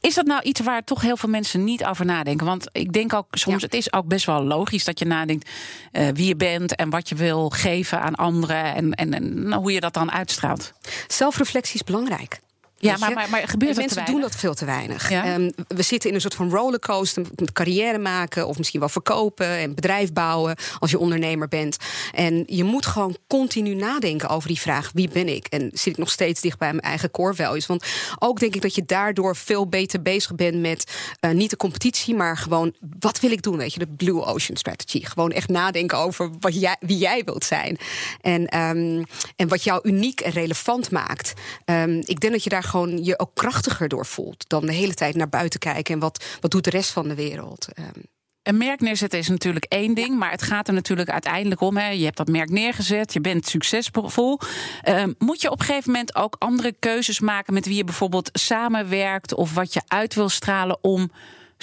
Is 0.00 0.14
dat 0.14 0.26
nou 0.26 0.42
iets 0.42 0.60
waar 0.60 0.84
toch 0.84 1.00
heel 1.00 1.16
veel 1.16 1.28
mensen 1.28 1.64
niet 1.64 1.84
over 1.84 2.04
nadenken? 2.04 2.46
Want 2.46 2.66
ik 2.72 2.92
denk 2.92 3.12
ook 3.14 3.26
soms, 3.30 3.60
Ja. 3.60 3.66
het 3.66 3.74
is 3.74 3.92
ook 3.92 4.06
best 4.06 4.26
wel 4.26 4.42
logisch 4.44 4.84
dat 4.84 4.98
je 4.98 5.04
nadenkt 5.04 5.50
eh, 5.92 6.08
wie 6.14 6.26
je 6.26 6.36
bent 6.36 6.74
en 6.74 6.90
wat 6.90 7.08
je 7.08 7.14
wil 7.14 7.48
geven 7.50 8.00
aan 8.00 8.14
anderen 8.14 8.74
en, 8.74 8.92
en, 8.92 9.14
en 9.14 9.52
hoe 9.52 9.72
je 9.72 9.80
dat 9.80 9.94
dan 9.94 10.10
uitstraalt. 10.12 10.72
Zelfreflectie 11.06 11.74
is 11.74 11.84
belangrijk. 11.84 12.40
Ja, 12.84 12.96
maar, 12.96 13.12
maar, 13.12 13.30
maar 13.30 13.48
gebeurt 13.48 13.76
En 13.76 13.82
dat 13.82 13.88
te 13.88 13.94
mensen 13.94 14.04
doen 14.04 14.06
weinig? 14.06 14.30
dat 14.30 14.40
veel 14.40 14.54
te 14.54 14.64
weinig. 14.64 15.10
Ja? 15.10 15.24
Ehm, 15.24 15.50
we 15.68 15.82
zitten 15.82 16.08
in 16.08 16.14
een 16.14 16.20
soort 16.20 16.34
van 16.34 16.50
rollercoaster 16.50 17.22
met 17.36 17.52
carrière 17.52 17.98
maken 17.98 18.46
of 18.46 18.58
misschien 18.58 18.80
wel 18.80 18.88
verkopen 18.88 19.46
en 19.46 19.74
bedrijf 19.74 20.12
bouwen 20.12 20.56
als 20.78 20.90
je 20.90 20.98
ondernemer 20.98 21.48
bent. 21.48 21.76
En 22.12 22.42
je 22.46 22.64
moet 22.64 22.86
gewoon 22.86 23.16
continu 23.26 23.74
nadenken 23.74 24.28
over 24.28 24.48
die 24.48 24.60
vraag: 24.60 24.90
wie 24.94 25.08
ben 25.08 25.28
ik? 25.28 25.46
En 25.46 25.70
zit 25.72 25.92
ik 25.92 25.98
nog 25.98 26.10
steeds 26.10 26.40
dicht 26.40 26.58
bij 26.58 26.70
mijn 26.70 26.80
eigen 26.80 27.10
core 27.10 27.34
values? 27.34 27.66
Want 27.66 27.84
ook 28.18 28.40
denk 28.40 28.54
ik 28.54 28.62
dat 28.62 28.74
je 28.74 28.82
daardoor 28.86 29.36
veel 29.36 29.68
beter 29.68 30.02
bezig 30.02 30.34
bent 30.34 30.60
met 30.60 30.92
eh, 31.20 31.30
niet 31.30 31.50
de 31.50 31.56
competitie, 31.56 32.14
maar 32.14 32.36
gewoon 32.36 32.74
wat 32.98 33.20
wil 33.20 33.30
ik 33.30 33.42
doen? 33.42 33.56
Weet 33.56 33.72
je, 33.72 33.78
de 33.78 33.86
Blue 33.86 34.24
Ocean 34.24 34.56
Strategy. 34.56 35.04
Gewoon 35.04 35.30
echt 35.30 35.48
nadenken 35.48 35.98
over 35.98 36.30
wat 36.40 36.60
jij, 36.60 36.76
wie 36.80 36.98
jij 36.98 37.22
wilt 37.24 37.44
zijn 37.44 37.78
en, 38.20 38.46
ehm, 38.46 39.02
en 39.36 39.48
wat 39.48 39.64
jou 39.64 39.80
uniek 39.82 40.20
en 40.20 40.32
relevant 40.32 40.90
maakt. 40.90 41.32
Ehm, 41.64 42.02
ik 42.04 42.20
denk 42.20 42.32
dat 42.32 42.44
je 42.44 42.50
daar 42.50 42.62
gewoon 42.74 43.04
je 43.04 43.18
ook 43.18 43.34
krachtiger 43.34 43.88
door 43.88 44.06
voelt. 44.06 44.48
Dan 44.48 44.66
de 44.66 44.72
hele 44.72 44.94
tijd 44.94 45.14
naar 45.14 45.28
buiten 45.28 45.60
kijken 45.60 45.94
en 45.94 46.00
wat, 46.00 46.24
wat 46.40 46.50
doet 46.50 46.64
de 46.64 46.70
rest 46.70 46.90
van 46.90 47.08
de 47.08 47.14
wereld. 47.14 47.68
Ehm, 47.72 48.00
Een 48.42 48.56
merk 48.56 48.80
neerzetten 48.80 49.18
is 49.18 49.28
natuurlijk 49.28 49.64
één 49.64 49.94
ding, 49.94 50.18
maar 50.18 50.30
het 50.30 50.42
gaat 50.42 50.68
er 50.68 50.74
natuurlijk 50.74 51.10
uiteindelijk 51.10 51.60
om. 51.60 51.76
Hè. 51.76 51.88
Je 51.88 52.04
hebt 52.04 52.16
dat 52.16 52.28
merk 52.28 52.50
neergezet, 52.50 53.12
je 53.12 53.20
bent 53.20 53.46
succesvol. 53.46 54.38
Ehm, 54.82 55.12
moet 55.18 55.40
je 55.40 55.50
op 55.50 55.60
een 55.60 55.66
gegeven 55.66 55.92
moment 55.92 56.14
ook 56.14 56.36
andere 56.38 56.74
keuzes 56.78 57.20
maken 57.20 57.54
met 57.54 57.66
wie 57.66 57.76
je 57.76 57.84
bijvoorbeeld 57.84 58.30
samenwerkt 58.32 59.34
of 59.34 59.54
wat 59.54 59.72
je 59.72 59.82
uit 59.86 60.14
wil 60.14 60.28
stralen 60.28 60.78
om 60.82 61.10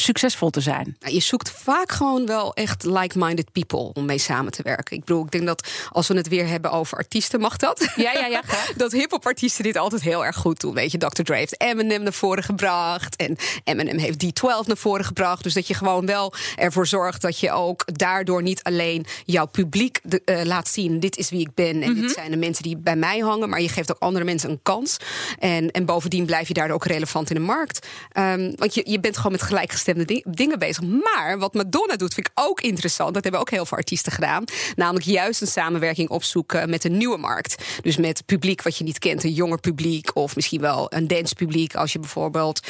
succesvol 0.01 0.49
te 0.49 0.61
zijn? 0.61 0.97
Je 0.99 1.19
zoekt 1.19 1.51
vaak 1.51 1.91
gewoon 1.91 2.25
wel 2.25 2.53
echt 2.53 2.83
like-minded 2.83 3.51
people 3.51 3.89
om 3.93 4.05
mee 4.05 4.17
samen 4.17 4.51
te 4.51 4.63
werken. 4.63 4.95
Ik 4.97 5.05
bedoel, 5.05 5.23
ik 5.25 5.31
denk 5.31 5.45
dat 5.45 5.67
als 5.89 6.07
we 6.07 6.15
het 6.15 6.27
weer 6.27 6.47
hebben 6.47 6.71
over 6.71 6.97
artiesten, 6.97 7.39
mag 7.39 7.57
dat? 7.57 7.91
Ja, 7.95 8.11
ja, 8.13 8.25
ja. 8.25 8.41
graag. 8.45 8.73
dat 8.77 8.91
hip-hop 8.91 9.25
artiesten 9.25 9.63
dit 9.63 9.77
altijd 9.77 10.01
heel 10.01 10.25
erg 10.25 10.35
goed 10.35 10.59
doen. 10.59 10.73
Weet 10.73 10.91
je, 10.91 10.97
Dr. 10.97 11.21
Dre 11.23 11.35
heeft 11.35 11.61
Eminem 11.61 12.03
naar 12.03 12.13
voren 12.13 12.43
gebracht. 12.43 13.15
En 13.15 13.35
Eminem 13.63 13.97
heeft 13.97 14.23
D12 14.25 14.65
naar 14.67 14.77
voren 14.77 15.05
gebracht. 15.05 15.43
Dus 15.43 15.53
dat 15.53 15.67
je 15.67 15.73
gewoon 15.73 16.05
wel 16.05 16.33
ervoor 16.55 16.87
zorgt 16.87 17.21
dat 17.21 17.39
je 17.39 17.51
ook 17.51 17.83
daardoor 17.97 18.41
niet 18.41 18.63
alleen 18.63 19.05
jouw 19.25 19.45
publiek 19.45 19.99
de- 20.03 20.21
eh, 20.25 20.43
laat 20.45 20.67
zien: 20.67 20.99
dit 20.99 21.17
is 21.17 21.29
wie 21.29 21.39
ik 21.39 21.53
ben. 21.53 21.81
En 21.81 21.93
dit 21.93 22.11
zijn 22.11 22.31
de 22.31 22.37
mensen 22.37 22.63
die 22.63 22.77
bij 22.77 22.95
mij 22.95 23.19
hangen. 23.19 23.49
Maar 23.49 23.61
je 23.61 23.69
geeft 23.69 23.91
ook 23.91 23.99
andere 23.99 24.25
mensen 24.25 24.49
een 24.49 24.59
kans. 24.63 24.97
En, 25.39 25.71
en 25.71 25.85
bovendien 25.85 26.25
blijf 26.25 26.47
je 26.47 26.53
daardoor 26.53 26.75
ook 26.75 26.85
relevant 26.85 27.29
in 27.29 27.35
de 27.35 27.41
markt. 27.41 27.87
Ehm, 28.11 28.51
want 28.55 28.73
je, 28.73 28.81
je 28.85 28.99
bent 28.99 29.15
gewoon 29.17 29.31
met 29.31 29.41
gelijkgestemde 29.41 29.90
ding- 29.95 30.25
dingen 30.27 30.59
bezig. 30.59 30.83
Maar 30.83 31.35
wat 31.39 31.53
Madonna 31.53 31.95
doet, 31.95 32.13
vind 32.13 32.27
ik 32.27 32.33
ook 32.35 32.61
interessant. 32.61 33.13
Dat 33.13 33.23
hebben 33.23 33.41
ook 33.41 33.49
heel 33.49 33.65
veel 33.65 33.77
artiesten 33.77 34.11
gedaan. 34.11 34.43
Namelijk 34.75 35.05
juist 35.05 35.41
een 35.41 35.47
samenwerking 35.47 36.09
opzoeken 36.09 36.69
met 36.69 36.83
een 36.83 36.97
nieuwe 36.97 37.17
markt. 37.17 37.63
Dus 37.81 37.97
met 37.97 38.25
publiek 38.25 38.61
wat 38.61 38.77
je 38.77 38.83
niet 38.83 38.99
kent, 38.99 39.23
een 39.23 39.33
jonger 39.33 39.59
publiek. 39.59 40.15
Of 40.15 40.35
misschien 40.35 40.61
wel 40.61 40.85
een 40.93 41.07
dancepubliek. 41.07 41.75
Als 41.75 41.93
je 41.93 41.99
bijvoorbeeld 41.99 42.67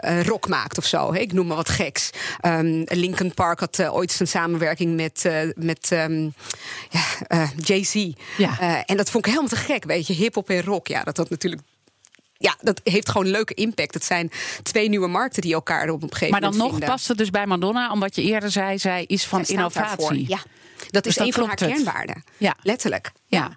een 0.00 0.24
rock 0.24 0.48
maakt 0.48 0.78
of 0.78 0.84
zo. 0.84 1.12
Ik 1.12 1.32
noem 1.32 1.46
maar 1.46 1.56
wat 1.56 1.68
geks. 1.68 2.10
Ehm 2.40 2.82
Linkin 2.84 3.34
Park 3.34 3.60
had 3.60 3.78
eh, 3.78 3.94
ooit 3.94 4.20
een 4.20 4.26
samenwerking 4.26 4.96
met, 4.96 5.24
eh, 5.24 5.40
met 5.54 5.88
ehm, 5.92 6.28
ja, 6.90 7.48
Jay-Z. 7.64 8.12
Ja. 8.36 8.84
En 8.84 8.96
dat 8.96 9.10
vond 9.10 9.26
ik 9.26 9.32
helemaal 9.32 9.50
te 9.50 9.56
gek. 9.64 9.84
Weet 9.84 10.06
je, 10.06 10.12
hip-hop 10.12 10.50
en 10.50 10.62
rock. 10.62 10.86
Ja, 10.86 11.02
dat 11.02 11.16
had 11.16 11.30
natuurlijk. 11.30 11.62
Ja, 12.42 12.56
dat 12.60 12.80
heeft 12.84 13.10
gewoon 13.10 13.26
leuke 13.26 13.54
impact. 13.54 13.94
Het 13.94 14.04
zijn 14.04 14.30
twee 14.62 14.88
nieuwe 14.88 15.08
markten 15.08 15.42
die 15.42 15.54
elkaar 15.54 15.88
op 15.88 16.02
een 16.02 16.08
gegeven 16.12 16.30
Maar 16.30 16.40
dan 16.40 16.50
moment 16.50 16.62
nog 16.62 16.70
vinden. 16.70 16.88
past 16.88 17.08
het 17.08 17.18
dus 17.18 17.30
bij 17.30 17.46
Madonna, 17.46 17.90
omdat 17.90 18.14
je 18.14 18.22
eerder 18.22 18.50
zei, 18.50 18.78
zij 18.78 19.04
is 19.06 19.24
van 19.24 19.44
Zij 19.44 19.54
innovatie. 19.54 20.28
Ja, 20.28 20.38
dat 20.90 21.06
is 21.06 21.14
dan 21.14 21.26
een 21.26 21.32
van 21.32 21.46
haar 21.46 21.56
kernwaarden. 21.56 22.24
Ja. 22.36 22.54
Letterlijk. 22.62 23.12
Ja. 23.26 23.56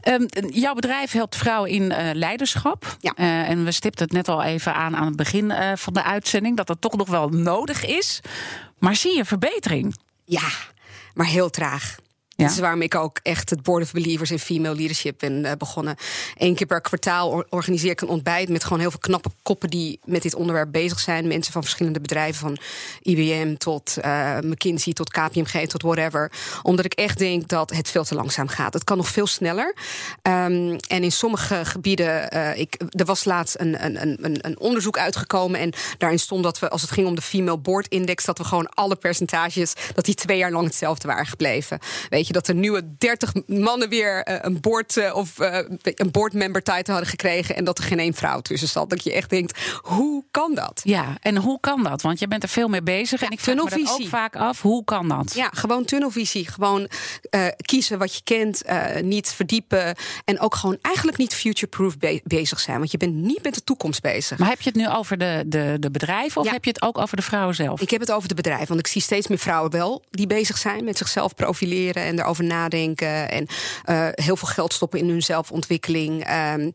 Ehm, 0.00 0.26
jouw 0.48 0.74
bedrijf 0.74 1.12
helpt 1.12 1.36
vrouwen 1.36 1.70
in 1.70 1.92
eh, 1.92 2.14
leiderschap. 2.14 2.96
Ja. 3.00 3.12
Eh, 3.16 3.48
en 3.48 3.64
we 3.64 3.72
stipten 3.72 4.04
het 4.04 4.14
net 4.14 4.28
al 4.28 4.42
even 4.42 4.74
aan 4.74 4.96
aan 4.96 5.06
het 5.06 5.16
begin 5.16 5.50
eh, 5.50 5.76
van 5.76 5.92
de 5.92 6.02
uitzending 6.02 6.56
dat 6.56 6.66
dat 6.66 6.80
toch 6.80 6.96
nog 6.96 7.08
wel 7.08 7.28
nodig 7.28 7.86
is. 7.86 8.20
Maar 8.78 8.96
zie 8.96 9.16
je 9.16 9.24
verbetering? 9.24 9.96
Ja, 10.24 10.48
maar 11.14 11.26
heel 11.26 11.50
traag. 11.50 11.96
Ja. 12.38 12.46
Is 12.46 12.58
waarom 12.58 12.82
ik 12.82 12.94
ook 12.94 13.18
echt 13.22 13.50
het 13.50 13.62
Board 13.62 13.82
of 13.82 13.92
Believers 13.92 14.30
in 14.30 14.38
Female 14.38 14.74
Leadership 14.74 15.18
ben 15.18 15.44
eh, 15.44 15.52
begonnen. 15.58 15.96
Eén 16.36 16.54
keer 16.54 16.66
per 16.66 16.80
kwartaal 16.80 17.30
or- 17.30 17.46
organiseer 17.50 17.90
ik 17.90 18.00
een 18.00 18.08
ontbijt 18.08 18.48
met 18.48 18.62
gewoon 18.64 18.78
heel 18.78 18.90
veel 18.90 18.98
knappe 19.00 19.30
koppen 19.42 19.70
die 19.70 20.00
met 20.04 20.22
dit 20.22 20.34
onderwerp 20.34 20.72
bezig 20.72 21.00
zijn. 21.00 21.26
Mensen 21.26 21.52
van 21.52 21.62
verschillende 21.62 22.00
bedrijven, 22.00 22.40
van 22.40 22.58
IBM 23.02 23.54
tot 23.56 23.96
eh, 23.96 24.36
McKinsey, 24.40 24.92
tot 24.92 25.10
KPMG, 25.10 25.66
tot 25.66 25.82
whatever. 25.82 26.32
Omdat 26.62 26.84
ik 26.84 26.92
echt 26.92 27.18
denk 27.18 27.48
dat 27.48 27.70
het 27.70 27.88
veel 27.90 28.04
te 28.04 28.14
langzaam 28.14 28.48
gaat. 28.48 28.74
Het 28.74 28.84
kan 28.84 28.96
nog 28.96 29.08
veel 29.08 29.26
sneller. 29.26 29.74
Ehm, 30.22 30.76
en 30.88 31.02
in 31.02 31.12
sommige 31.12 31.64
gebieden, 31.64 32.30
eh, 32.30 32.58
ik, 32.58 32.74
er 32.90 33.04
was 33.04 33.24
laatst 33.24 33.54
een, 33.58 33.84
een, 33.84 34.02
een- 34.24 34.38
een 34.46 34.58
onderzoek 34.60 34.98
uitgekomen. 34.98 35.60
En 35.60 35.72
daarin 35.98 36.18
stond 36.18 36.42
dat 36.42 36.58
we, 36.58 36.68
als 36.68 36.80
het 36.82 36.90
ging 36.90 37.06
om 37.06 37.14
de 37.14 37.22
Female 37.22 37.58
Board 37.58 37.88
Index, 37.88 38.24
dat 38.24 38.38
we 38.38 38.44
gewoon 38.44 38.68
alle 38.68 38.96
percentages, 38.96 39.72
dat 39.94 40.04
die 40.04 40.14
twee 40.14 40.38
jaar 40.38 40.52
lang 40.52 40.66
hetzelfde 40.66 41.08
waren 41.08 41.26
gebleven. 41.26 41.78
Weet 42.08 42.26
je, 42.26 42.27
dat 42.32 42.48
er 42.48 42.54
nieuwe 42.54 42.82
30 42.98 43.32
mannen 43.46 43.88
weer 43.88 44.22
eh, 44.22 44.36
een 44.40 44.60
board 44.60 44.96
eh, 44.96 45.14
of 45.14 45.38
eh, 45.38 45.58
een 45.82 46.10
board 46.10 46.32
member 46.32 46.62
title 46.62 46.92
hadden 46.92 47.06
gekregen. 47.10 47.56
En 47.56 47.64
dat 47.64 47.78
er 47.78 47.84
geen 47.84 47.98
één 47.98 48.14
vrouw 48.14 48.40
tussen 48.40 48.68
zat. 48.68 48.90
Dat 48.90 49.04
je 49.04 49.12
echt 49.12 49.30
denkt, 49.30 49.58
hoe 49.82 50.24
kan 50.30 50.54
dat? 50.54 50.80
Ja, 50.84 51.16
en 51.20 51.36
hoe 51.36 51.60
kan 51.60 51.82
dat? 51.82 52.02
Want 52.02 52.18
je 52.18 52.28
bent 52.28 52.42
er 52.42 52.48
veel 52.48 52.68
mee 52.68 52.82
bezig. 52.82 53.22
en 53.22 53.30
ik 53.30 53.40
vraag 53.40 53.54
me 53.56 53.70
dat 53.70 53.90
ook 54.00 54.08
vaak 54.08 54.36
af, 54.36 54.62
hoe 54.62 54.84
kan 54.84 55.08
dat? 55.08 55.34
Ja, 55.34 55.50
gewoon 55.54 55.84
tunnelvisie. 55.84 56.48
Gewoon 56.48 56.88
kiezen 57.56 57.98
wat 57.98 58.14
je 58.14 58.20
kent, 58.24 58.62
niet 59.02 59.28
verdiepen. 59.28 59.94
En 60.24 60.40
ook 60.40 60.54
gewoon 60.54 60.78
eigenlijk 60.82 61.18
niet 61.18 61.34
future-proof 61.34 61.98
be- 61.98 62.20
bezig 62.24 62.60
zijn. 62.60 62.78
Want 62.78 62.90
je 62.90 62.96
bent 62.98 63.14
niet 63.14 63.42
met 63.42 63.54
de 63.54 63.64
toekomst 63.64 64.02
bezig. 64.02 64.38
Maar 64.38 64.48
heb 64.48 64.60
je 64.60 64.68
het 64.68 64.78
nu 64.78 64.88
over 64.88 65.18
de, 65.18 65.42
de, 65.46 65.76
de 65.80 65.90
bedrijven 65.90 66.40
of 66.40 66.46
Ja. 66.46 66.52
heb 66.52 66.64
je 66.64 66.70
het 66.70 66.82
ook 66.82 66.98
over 66.98 67.16
de 67.16 67.22
vrouwen 67.22 67.54
zelf? 67.54 67.80
Ik 67.80 67.90
heb 67.90 68.00
het 68.00 68.12
over 68.12 68.28
de 68.28 68.34
bedrijven, 68.34 68.68
want 68.68 68.80
ik 68.80 68.86
zie 68.86 69.02
steeds 69.02 69.26
meer 69.26 69.38
vrouwen 69.38 69.70
wel 69.70 70.02
die 70.10 70.26
bezig 70.26 70.58
zijn 70.58 70.84
met 70.84 70.98
zichzelf 70.98 71.34
profileren 71.34 72.02
en 72.02 72.17
erover 72.18 72.44
nadenken 72.44 73.30
en 73.30 73.46
eh, 73.84 74.08
heel 74.10 74.36
veel 74.36 74.48
geld 74.48 74.72
stoppen 74.72 74.98
in 74.98 75.08
hun 75.08 75.22
zelfontwikkeling. 75.22 76.24
Ehm, 76.24 76.70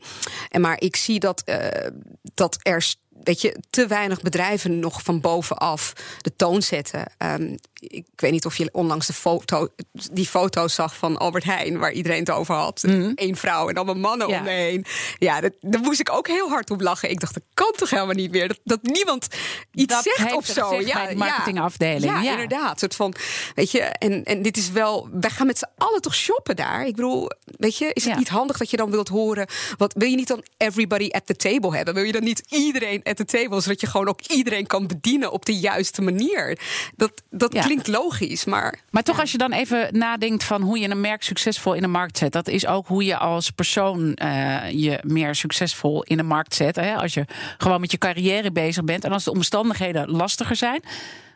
en 0.50 0.62
maar 0.62 0.82
ik 0.82 0.96
zie 0.96 1.20
dat, 1.20 1.42
eh, 1.42 1.90
dat 2.22 2.58
er 2.62 2.96
weet 3.24 3.42
je, 3.42 3.58
te 3.70 3.88
weinig 3.88 4.22
bedrijven 4.22 4.80
nog 4.80 5.02
van 5.04 5.20
bovenaf 5.22 5.94
de 6.22 6.36
toon 6.36 6.62
zetten. 6.62 7.06
Ehm, 7.18 7.56
ik 7.80 8.06
weet 8.16 8.32
niet 8.32 8.46
of 8.46 8.56
je 8.58 8.70
onlangs 8.72 9.08
de 9.08 9.14
foto, 9.14 9.68
die 10.12 10.28
foto's 10.28 10.74
zag 10.74 10.96
van 10.96 11.18
Albert 11.18 11.44
Heijn, 11.44 11.78
waar 11.78 11.92
iedereen 11.92 12.20
het 12.20 12.30
over 12.32 12.56
had. 12.56 12.84
Eén 13.16 13.36
vrouw 13.36 13.70
en 13.70 13.76
allemaal 13.76 13.96
mannen 13.96 14.28
Ja. 14.28 14.38
om 14.38 14.44
me 14.44 14.50
heen. 14.50 14.86
Ja, 15.18 15.42
dat, 15.42 15.54
daar 15.62 15.82
moest 15.82 16.00
ik 16.00 16.12
ook 16.12 16.28
heel 16.28 16.50
hard 16.50 16.70
op 16.72 16.82
lachen. 16.82 17.10
Ik 17.10 17.20
dacht, 17.20 17.34
dat 17.34 17.44
kan 17.54 17.72
toch 17.76 17.90
helemaal 17.90 18.14
niet 18.16 18.32
meer? 18.32 18.48
Dat, 18.48 18.60
dat 18.64 18.80
niemand 18.82 19.28
iets 19.74 19.94
Dat 19.94 20.04
zegt 20.04 20.34
of 20.36 20.46
zo. 20.46 20.68
gezegd 20.70 21.10
de 21.10 21.16
marketingafdeling, 21.16 22.04
Ja, 22.14 22.22
ja. 22.22 22.32
inderdaad. 22.32 22.80
Soort 22.80 22.96
van, 22.96 23.14
weet 23.56 23.72
je, 23.72 23.80
en, 23.82 24.24
en 24.24 24.42
dit 24.42 24.58
is 24.58 24.72
wel. 24.72 25.10
Wij 25.12 25.30
gaan 25.30 25.48
met 25.48 25.58
z'n 25.58 25.70
allen 25.78 26.02
toch 26.02 26.16
shoppen 26.16 26.56
daar. 26.56 26.86
Ik 26.88 26.96
bedoel, 26.96 27.30
weet 27.46 27.78
je, 27.78 27.86
is 27.94 28.04
het 28.04 28.14
Ja. 28.14 28.18
niet 28.20 28.30
handig 28.30 28.58
dat 28.58 28.70
je 28.70 28.78
dan 28.78 28.92
wilt 28.92 29.08
horen? 29.08 29.48
Wat 29.78 29.94
wil 29.98 30.10
je 30.10 30.16
niet 30.16 30.28
dan 30.28 30.44
everybody 30.58 31.10
at 31.12 31.26
the 31.26 31.36
table 31.36 31.76
hebben? 31.76 31.94
Wil 31.94 32.04
je 32.04 32.12
dan 32.12 32.24
niet 32.24 32.44
iedereen 32.50 33.04
at 33.19 33.28
the 33.28 33.38
table, 33.38 33.62
zodat 33.62 33.82
je 33.82 33.88
gewoon 33.88 34.08
ook 34.08 34.21
iedereen 34.21 34.67
kan 34.67 34.88
bedienen 34.88 35.32
op 35.32 35.45
de 35.45 35.56
juiste 35.60 36.02
manier? 36.02 36.60
Dat, 36.95 37.12
dat 37.30 37.54
Ja. 37.54 37.62
klinkt 37.62 37.88
logisch, 37.88 38.45
maar 38.45 38.80
Maar 38.89 39.04
toch, 39.04 39.19
als 39.19 39.32
je 39.32 39.38
dan 39.38 39.52
even 39.52 39.88
nadenkt 39.97 40.43
van 40.43 40.62
hoe 40.62 40.80
je 40.80 40.89
een 40.89 41.02
merk 41.02 41.23
succesvol 41.23 41.73
in 41.73 41.82
de 41.82 41.88
markt 41.88 42.17
zet, 42.17 42.32
dat 42.32 42.47
is 42.47 42.65
ook 42.67 42.88
hoe 42.88 43.04
je 43.06 43.17
als 43.17 43.49
persoon 43.49 44.13
eh, 44.13 44.69
je 44.71 44.99
meer 45.04 45.36
succesvol 45.36 46.04
in 46.04 46.17
de 46.17 46.23
markt 46.23 46.56
zet. 46.56 46.76
Hè? 46.76 46.95
Als 46.95 47.13
je 47.13 47.26
gewoon 47.58 47.82
met 47.82 47.91
je 47.91 47.97
carrière 47.97 48.52
bezig 48.52 48.84
bent 48.84 49.04
en 49.04 49.12
als 49.12 49.23
de 49.23 49.32
omstandigheden 49.32 50.10
lastiger 50.12 50.56
zijn. 50.56 50.84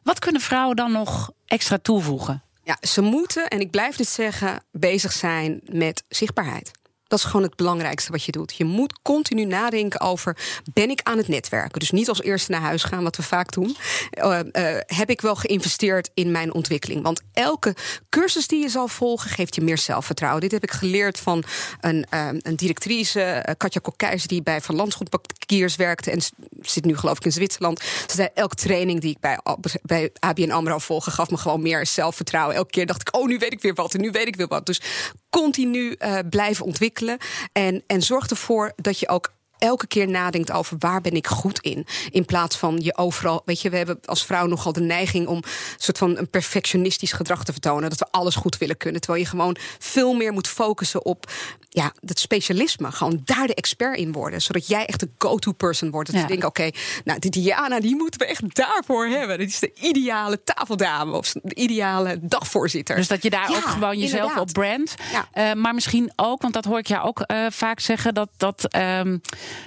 Wat 0.03 0.19
kunnen 0.19 0.41
vrouwen 0.41 0.75
dan 0.75 0.91
nog 0.91 1.31
extra 1.45 1.77
toevoegen? 1.81 2.41
Ja, 2.63 2.77
ze 2.81 3.01
moeten, 3.01 3.47
en 3.47 3.59
ik 3.59 3.71
blijf 3.71 3.95
dit 3.95 4.07
zeggen, 4.07 4.63
bezig 4.71 5.11
zijn 5.11 5.61
met 5.71 6.03
zichtbaarheid. 6.07 6.71
Dat 7.07 7.19
is 7.19 7.25
gewoon 7.25 7.43
het 7.43 7.55
belangrijkste 7.55 8.11
wat 8.11 8.23
je 8.23 8.31
doet. 8.31 8.55
Je 8.55 8.65
moet 8.65 8.99
continu 9.01 9.45
nadenken 9.45 10.01
over: 10.01 10.37
ben 10.73 10.89
ik 10.89 11.01
aan 11.03 11.17
het 11.17 11.27
netwerken? 11.27 11.79
Dus 11.79 11.91
niet 11.91 12.09
als 12.09 12.21
eerste 12.21 12.51
naar 12.51 12.61
huis 12.61 12.83
gaan, 12.83 13.03
wat 13.03 13.15
we 13.15 13.23
vaak 13.23 13.51
doen. 13.51 13.75
Eh, 14.09 14.39
eh, 14.39 14.81
heb 14.85 15.09
ik 15.09 15.21
wel 15.21 15.35
geïnvesteerd 15.35 16.09
in 16.13 16.31
mijn 16.31 16.53
ontwikkeling? 16.53 17.03
Want 17.03 17.21
elke 17.33 17.75
cursus 18.09 18.47
die 18.47 18.61
je 18.61 18.69
zal 18.69 18.87
volgen, 18.87 19.29
geeft 19.29 19.55
je 19.55 19.61
meer 19.61 19.77
zelfvertrouwen. 19.77 20.41
Dit 20.41 20.51
heb 20.51 20.63
ik 20.63 20.71
geleerd 20.71 21.19
van 21.19 21.43
een, 21.81 22.05
eh, 22.09 22.27
een 22.39 22.55
directrice, 22.55 23.55
Katja 23.57 23.81
Kokijs, 23.81 24.23
die 24.23 24.43
bij 24.43 24.61
Van 24.61 24.75
Landschot 24.75 25.09
Bankiers 25.47 25.75
werkte 25.75 26.11
en 26.11 26.21
zit 26.61 26.85
nu 26.85 26.97
geloof 26.97 27.17
ik 27.17 27.25
in 27.25 27.31
Zwitserland. 27.31 27.83
Zei: 28.07 28.29
elke 28.33 28.55
training 28.55 29.01
die 29.01 29.09
ik 29.09 29.19
bij, 29.19 29.39
bij 29.81 30.11
ABN 30.19 30.51
Amro 30.51 30.77
volgde, 30.77 31.11
gaf 31.11 31.29
me 31.29 31.37
gewoon 31.37 31.61
meer 31.61 31.85
zelfvertrouwen. 31.85 32.55
Elke 32.55 32.69
keer 32.69 32.85
dacht 32.85 33.01
ik: 33.01 33.15
oh, 33.15 33.27
nu 33.27 33.37
weet 33.37 33.53
ik 33.53 33.61
weer 33.61 33.73
wat 33.73 33.93
en 33.93 34.01
nu 34.01 34.11
weet 34.11 34.27
ik 34.27 34.35
weer 34.35 34.47
wat. 34.47 34.65
Dus 34.65 34.81
continu 35.29 35.91
eh, 35.91 36.17
blijven 36.29 36.65
ontwikkelen. 36.65 37.17
En, 37.51 37.83
en 37.87 38.01
zorg 38.01 38.27
ervoor 38.27 38.73
dat 38.75 38.99
je 38.99 39.09
ook 39.09 39.35
elke 39.59 39.87
keer 39.87 40.07
nadenkt 40.09 40.51
over 40.51 40.75
waar 40.79 41.01
ben 41.01 41.13
ik 41.13 41.27
goed 41.27 41.59
in. 41.59 41.85
In 42.09 42.25
plaats 42.25 42.57
van 42.57 42.79
je 42.79 42.97
overal. 42.97 43.41
Weet 43.45 43.61
je, 43.61 43.69
we 43.69 43.77
hebben 43.77 43.99
als 44.05 44.25
vrouw 44.25 44.45
nogal 44.45 44.73
de 44.73 44.81
neiging 44.81 45.27
om 45.27 45.35
een 45.37 45.43
soort 45.77 45.97
van 45.97 46.17
een 46.17 46.29
perfectionistisch 46.29 47.11
gedrag 47.11 47.43
te 47.43 47.51
vertonen. 47.51 47.89
Dat 47.89 47.99
we 47.99 48.07
alles 48.11 48.35
goed 48.35 48.57
willen 48.57 48.77
kunnen. 48.77 49.01
Terwijl 49.01 49.23
je 49.23 49.29
gewoon 49.29 49.57
veel 49.79 50.13
meer 50.13 50.33
moet 50.33 50.47
focussen 50.47 51.05
op 51.05 51.31
ja, 51.69 51.91
dat 52.01 52.19
specialisme. 52.19 52.91
Gewoon 52.91 53.21
daar 53.25 53.47
de 53.47 53.53
expert 53.55 53.97
in 53.97 54.11
worden. 54.11 54.41
Zodat 54.41 54.67
jij 54.67 54.85
echt 54.85 54.99
de 54.99 55.09
go-to 55.17 55.51
person 55.51 55.91
wordt. 55.91 56.07
Dat 56.11 56.15
Ja. 56.15 56.21
je 56.21 56.27
denkt, 56.27 56.45
oké, 56.45 56.69
nou, 57.03 57.19
die 57.19 57.31
Diana, 57.31 57.79
die 57.79 57.95
moeten 57.95 58.19
we 58.19 58.25
echt 58.25 58.55
daarvoor 58.55 59.05
hebben. 59.07 59.37
Dat 59.39 59.47
is 59.47 59.59
de 59.59 59.73
ideale 59.81 60.43
tafeldame 60.43 61.17
of 61.17 61.31
de 61.43 61.55
ideale 61.55 62.17
dagvoorzitter. 62.21 62.95
Dus 62.95 63.07
dat 63.07 63.23
je 63.23 63.29
daar 63.29 63.49
Ja, 63.51 63.55
ook 63.57 63.63
gewoon 63.65 63.97
jezelf 63.97 64.21
inderdaad. 64.21 64.47
op 64.47 64.53
brandt. 64.53 64.95
Ja. 65.11 65.27
Eh, 65.31 65.53
maar 65.53 65.73
misschien 65.73 66.11
ook, 66.15 66.41
want 66.41 66.53
dat 66.53 66.65
hoor 66.65 66.77
ik 66.79 66.87
jou 66.87 67.07
ook 67.07 67.19
eh, 67.21 67.45
vaak 67.49 67.79
zeggen, 67.79 68.13
dat, 68.13 68.29
dat 68.37 68.65
ehm, 68.67 69.17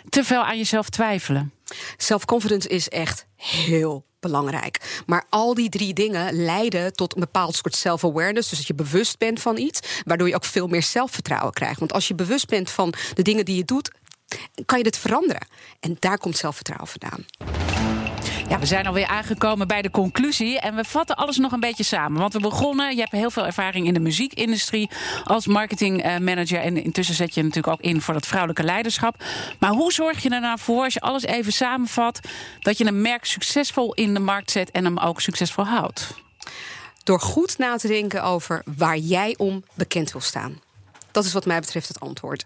te 0.08 0.24
veel 0.24 0.44
aan 0.44 0.56
jezelf 0.56 0.88
twijfelen. 0.88 1.52
Self-confidence 1.96 2.68
is 2.68 2.88
echt 2.88 3.26
heel 3.36 4.04
belangrijk. 4.20 5.02
Maar 5.06 5.26
al 5.28 5.54
die 5.54 5.68
drie 5.68 5.94
dingen 5.94 6.44
leiden 6.44 6.92
tot 6.92 7.14
een 7.14 7.20
bepaald 7.20 7.54
soort 7.54 7.76
self-awareness. 7.76 8.48
Dus 8.48 8.58
dat 8.58 8.66
je 8.66 8.74
bewust 8.74 9.18
bent 9.18 9.40
van 9.40 9.56
iets, 9.56 9.80
waardoor 10.04 10.28
je 10.28 10.34
ook 10.34 10.44
veel 10.44 10.66
meer 10.66 10.82
zelfvertrouwen 10.82 11.52
krijgt. 11.52 11.78
Want 11.78 11.92
als 11.92 12.08
je 12.08 12.14
bewust 12.14 12.48
bent 12.48 12.70
van 12.70 12.94
de 13.14 13.22
dingen 13.22 13.44
die 13.44 13.56
je 13.56 13.64
doet. 13.64 13.90
kan 14.66 14.78
je 14.78 14.84
dit 14.84 14.98
veranderen. 14.98 15.46
En 15.80 15.96
daar 15.98 16.18
komt 16.18 16.36
zelfvertrouwen 16.36 16.88
vandaan. 16.88 17.24
Ja, 18.48 18.58
we 18.58 18.66
zijn 18.66 18.86
alweer 18.86 19.06
aangekomen 19.06 19.66
bij 19.66 19.82
de 19.82 19.90
conclusie. 19.90 20.60
En 20.60 20.74
we 20.74 20.84
vatten 20.84 21.16
alles 21.16 21.36
nog 21.36 21.52
een 21.52 21.60
beetje 21.60 21.84
samen. 21.84 22.20
Want 22.20 22.32
we 22.32 22.40
begonnen, 22.40 22.94
je 22.94 23.00
hebt 23.00 23.12
heel 23.12 23.30
veel 23.30 23.46
ervaring 23.46 23.86
in 23.86 23.94
de 23.94 24.00
muziekindustrie 24.00 24.90
als 25.24 25.46
marketingmanager. 25.46 26.60
En 26.60 26.84
intussen 26.84 27.14
zet 27.14 27.34
je 27.34 27.42
natuurlijk 27.42 27.72
ook 27.72 27.80
in 27.80 28.00
voor 28.00 28.14
dat 28.14 28.26
vrouwelijke 28.26 28.64
leiderschap. 28.64 29.24
Maar 29.58 29.70
hoe 29.70 29.92
zorg 29.92 30.22
je 30.22 30.28
er 30.28 30.40
nou 30.40 30.58
voor, 30.58 30.84
als 30.84 30.94
je 30.94 31.00
alles 31.00 31.24
even 31.24 31.52
samenvat, 31.52 32.20
dat 32.60 32.78
je 32.78 32.86
een 32.86 33.02
merk 33.02 33.24
succesvol 33.24 33.94
in 33.94 34.14
de 34.14 34.20
markt 34.20 34.50
zet 34.50 34.70
en 34.70 34.84
hem 34.84 34.98
ook 34.98 35.20
succesvol 35.20 35.66
houdt? 35.66 36.14
Door 37.04 37.20
goed 37.20 37.58
na 37.58 37.76
te 37.76 37.88
denken 37.88 38.22
over 38.22 38.62
waar 38.76 38.98
jij 38.98 39.34
om 39.38 39.64
bekend 39.74 40.12
wil 40.12 40.20
staan. 40.20 40.60
Dat 41.12 41.24
is 41.24 41.32
wat 41.32 41.46
mij 41.46 41.60
betreft 41.60 41.88
het 41.88 42.00
antwoord. 42.00 42.44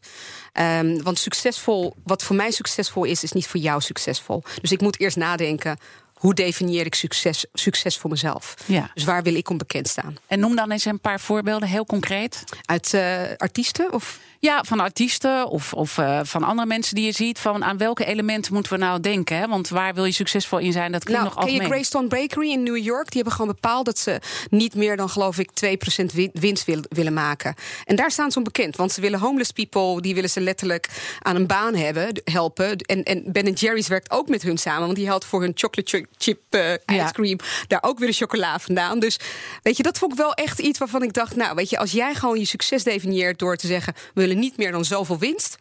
Ehm, 0.52 1.02
want 1.02 1.18
succesvol, 1.18 1.96
wat 2.04 2.22
voor 2.22 2.36
mij 2.36 2.50
succesvol 2.50 3.04
is, 3.04 3.22
is 3.22 3.32
niet 3.32 3.46
voor 3.46 3.60
jou 3.60 3.80
succesvol. 3.80 4.42
Dus 4.60 4.72
ik 4.72 4.80
moet 4.80 5.00
eerst 5.00 5.16
nadenken. 5.16 5.78
Hoe 6.14 6.34
definieer 6.34 6.86
ik 6.86 6.94
succes, 6.94 7.46
succes 7.52 7.98
voor 7.98 8.10
mezelf? 8.10 8.54
Ja. 8.66 8.90
Dus 8.94 9.04
waar 9.04 9.22
wil 9.22 9.34
ik 9.34 9.50
om 9.50 9.58
bekend 9.58 9.88
staan? 9.88 10.16
En 10.26 10.40
noem 10.40 10.56
dan 10.56 10.70
eens 10.70 10.84
een 10.84 11.00
paar 11.00 11.20
voorbeelden, 11.20 11.68
heel 11.68 11.86
concreet. 11.86 12.44
Uit 12.64 12.94
eh, 12.94 13.22
artiesten? 13.36 13.92
Of 13.92 14.18
Ja, 14.44 14.64
van 14.64 14.80
artiesten 14.80 15.48
of, 15.48 15.72
of 15.72 15.98
eh, 15.98 16.20
van 16.22 16.42
andere 16.42 16.66
mensen 16.68 16.94
die 16.94 17.04
je 17.04 17.12
ziet. 17.12 17.38
Van 17.38 17.64
aan 17.64 17.78
welke 17.78 18.04
elementen 18.04 18.52
moeten 18.54 18.72
we 18.72 18.78
nou 18.78 19.00
denken? 19.00 19.36
Hè? 19.36 19.48
Want 19.48 19.68
waar 19.68 19.94
wil 19.94 20.04
je 20.04 20.12
succesvol 20.12 20.58
in 20.58 20.72
zijn? 20.72 20.92
Dat 20.92 21.04
klinkt 21.04 21.22
nou, 21.22 21.34
nog 21.34 21.44
ken 21.44 21.54
je. 21.54 21.64
Greystone 21.64 22.06
Bakery 22.08 22.50
in 22.50 22.62
New 22.62 22.76
York? 22.76 23.04
Die 23.04 23.14
hebben 23.14 23.32
gewoon 23.32 23.50
bepaald 23.60 23.84
dat 23.84 23.98
ze 23.98 24.20
niet 24.50 24.74
meer 24.74 24.96
dan, 24.96 25.08
geloof 25.08 25.38
ik, 25.38 25.50
2% 25.50 26.14
win- 26.14 26.30
winst 26.32 26.64
wil- 26.64 26.84
willen 26.88 27.12
maken. 27.12 27.54
En 27.84 27.96
daar 27.96 28.10
staan 28.10 28.30
ze 28.30 28.38
om 28.38 28.44
bekend. 28.44 28.76
Want 28.76 28.92
ze 28.92 29.00
willen 29.00 29.18
homeless 29.20 29.50
people, 29.50 30.00
die 30.00 30.14
willen 30.14 30.30
ze 30.30 30.40
letterlijk 30.40 30.88
aan 31.22 31.36
een 31.36 31.46
baan 31.46 31.74
hebben, 31.74 32.20
helpen. 32.24 32.76
En, 32.78 33.02
en 33.02 33.22
Ben 33.32 33.52
Jerry's 33.52 33.88
werkt 33.88 34.10
ook 34.10 34.28
met 34.28 34.42
hun 34.42 34.58
samen. 34.58 34.84
Want 34.84 34.96
die 34.96 35.08
haalt 35.08 35.24
voor 35.24 35.40
hun 35.40 35.52
chocolate 35.54 35.96
chi- 35.96 36.06
chip 36.18 36.40
eh, 36.50 36.70
Ja. 36.70 37.04
ice 37.04 37.12
cream 37.12 37.38
daar 37.68 37.82
ook 37.82 37.98
weer 37.98 38.08
de 38.08 38.14
chocola 38.14 38.58
vandaan. 38.58 38.98
Dus 38.98 39.18
weet 39.62 39.76
je, 39.76 39.82
dat 39.82 39.98
vond 39.98 40.12
ik 40.12 40.18
wel 40.18 40.34
echt 40.34 40.58
iets 40.58 40.78
waarvan 40.78 41.02
ik 41.02 41.12
dacht... 41.12 41.36
nou, 41.36 41.54
weet 41.54 41.70
je, 41.70 41.78
als 41.78 41.92
jij 41.92 42.14
gewoon 42.14 42.38
je 42.38 42.46
succes 42.46 42.82
definieert 42.84 43.38
door 43.38 43.56
te 43.56 43.66
zeggen... 43.66 43.94
we 44.14 44.20
willen 44.20 44.32
niet 44.34 44.56
meer 44.56 44.72
dan 44.72 44.84
zoveel 44.84 45.18
winst... 45.18 45.56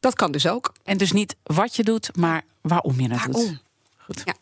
dat 0.00 0.14
kan 0.14 0.32
dus 0.32 0.46
ook. 0.46 0.72
En 0.84 0.98
dus 0.98 1.12
niet 1.12 1.36
wat 1.42 1.76
je 1.76 1.82
doet, 1.82 2.16
maar 2.16 2.44
waarom 2.60 3.00
je 3.00 3.14
het 3.14 3.32
doet. 3.32 3.62
Goed. 3.96 4.22
Ja. 4.24 4.34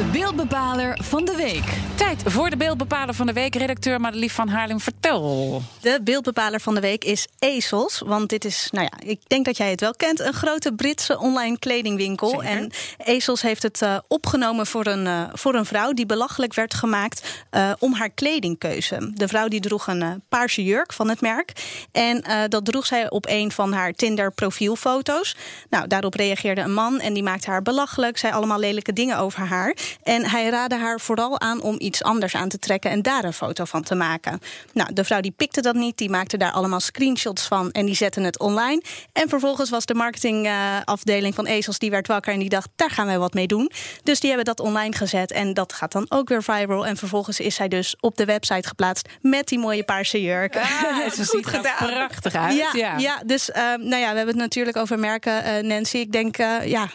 De 0.00 0.06
beeldbepaler 0.06 0.98
van 1.02 1.24
de 1.24 1.36
week. 1.36 1.64
Tijd 1.94 2.22
voor 2.24 2.50
de 2.50 2.56
beeldbepaler 2.56 3.14
van 3.14 3.26
de 3.26 3.32
week. 3.32 3.54
Redacteur 3.54 4.00
Madelief 4.00 4.32
van 4.32 4.48
Haarlem, 4.48 4.80
vertel. 4.80 5.62
De 5.80 6.00
beeldbepaler 6.04 6.60
van 6.60 6.74
de 6.74 6.80
week 6.80 7.04
is 7.04 7.26
ASOS. 7.38 8.02
Want 8.06 8.28
dit 8.28 8.44
is, 8.44 8.68
nou 8.72 8.88
ja, 8.90 9.08
ik 9.08 9.20
denk 9.26 9.44
dat 9.44 9.56
jij 9.56 9.70
het 9.70 9.80
wel 9.80 9.94
kent, 9.94 10.20
een 10.20 10.32
grote 10.32 10.72
Britse 10.72 11.18
online 11.18 11.58
kledingwinkel. 11.58 12.28
Zeker. 12.28 12.46
En 12.46 12.70
ASOS 13.16 13.42
heeft 13.42 13.62
het 13.62 13.82
eh, 13.82 13.98
opgenomen 14.08 14.66
voor 14.66 14.86
een, 14.86 15.06
eh, 15.06 15.22
voor 15.32 15.54
een 15.54 15.64
vrouw 15.64 15.92
die 15.92 16.06
belachelijk 16.06 16.54
werd 16.54 16.74
gemaakt 16.74 17.44
eh, 17.50 17.72
om 17.78 17.94
haar 17.94 18.10
kledingkeuze. 18.10 19.10
De 19.14 19.28
vrouw 19.28 19.48
die 19.48 19.60
droeg 19.60 19.86
een 19.86 20.22
paarse 20.28 20.64
jurk 20.64 20.92
van 20.92 21.08
het 21.08 21.20
merk. 21.20 21.52
En 21.92 22.22
eh, 22.22 22.42
dat 22.48 22.64
droeg 22.64 22.86
zij 22.86 23.10
op 23.10 23.26
een 23.28 23.52
van 23.52 23.72
haar 23.72 23.92
Tinder 23.92 24.32
profielfoto's. 24.32 25.36
Nou, 25.70 25.86
daarop 25.86 26.14
reageerde 26.14 26.60
een 26.60 26.74
man 26.74 27.00
en 27.00 27.12
die 27.12 27.22
maakte 27.22 27.50
haar 27.50 27.62
belachelijk. 27.62 28.18
Zei 28.18 28.32
allemaal 28.32 28.58
lelijke 28.58 28.92
dingen 28.92 29.18
over 29.18 29.46
haar. 29.46 29.76
En 30.02 30.26
hij 30.26 30.48
raadde 30.48 30.76
haar 30.76 31.00
vooral 31.00 31.40
aan 31.40 31.62
om 31.62 31.74
iets 31.78 32.02
anders 32.02 32.34
aan 32.34 32.48
te 32.48 32.58
trekken 32.58 32.90
en 32.90 33.02
daar 33.02 33.24
een 33.24 33.32
foto 33.32 33.64
van 33.64 33.82
te 33.82 33.94
maken. 33.94 34.40
Nou, 34.72 34.92
de 34.92 35.04
vrouw 35.04 35.20
die 35.20 35.34
pikte 35.36 35.60
dat 35.60 35.74
niet, 35.74 35.96
die 35.96 36.10
maakte 36.10 36.36
daar 36.36 36.52
allemaal 36.52 36.80
screenshots 36.80 37.46
van 37.46 37.70
en 37.70 37.86
die 37.86 37.94
zette 37.94 38.20
het 38.20 38.38
online. 38.38 38.82
En 39.12 39.28
vervolgens 39.28 39.70
was 39.70 39.86
de 39.86 39.94
marketingafdeling 39.94 41.34
van 41.34 41.48
ASOS 41.48 41.78
die 41.78 41.90
werd 41.90 42.06
wakker 42.06 42.32
en 42.32 42.38
die 42.38 42.48
dacht, 42.48 42.68
daar 42.76 42.90
gaan 42.90 43.06
wij 43.06 43.18
wat 43.18 43.34
mee 43.34 43.46
doen. 43.46 43.70
Dus 44.02 44.20
die 44.20 44.28
hebben 44.28 44.46
dat 44.46 44.60
online 44.60 44.96
gezet 44.96 45.32
en 45.32 45.54
dat 45.54 45.72
gaat 45.72 45.92
dan 45.92 46.06
ook 46.08 46.28
weer 46.28 46.42
viral. 46.42 46.86
En 46.86 46.96
vervolgens 46.96 47.40
is 47.40 47.54
zij 47.54 47.68
dus 47.68 47.96
op 48.00 48.16
de 48.16 48.24
website 48.24 48.68
geplaatst 48.68 49.08
met 49.20 49.48
die 49.48 49.58
mooie 49.58 49.84
paarse 49.84 50.22
jurk. 50.22 50.54
Ze 51.16 51.24
ziet 51.24 51.52
er 51.52 51.60
prachtig 51.78 52.34
uit. 52.34 52.56
Ja, 52.72 52.98
ja. 52.98 53.22
dus 53.26 53.50
ehm, 53.50 53.88
nou 53.88 54.00
ja, 54.02 54.10
we 54.10 54.16
hebben 54.16 54.26
het 54.26 54.36
natuurlijk 54.36 54.76
over 54.76 54.98
merken, 54.98 55.44
eh, 55.44 55.62
Nancy. 55.62 55.96
Ik 55.96 56.12
denk, 56.12 56.38
eh, 56.38 56.66
ja, 56.66 56.88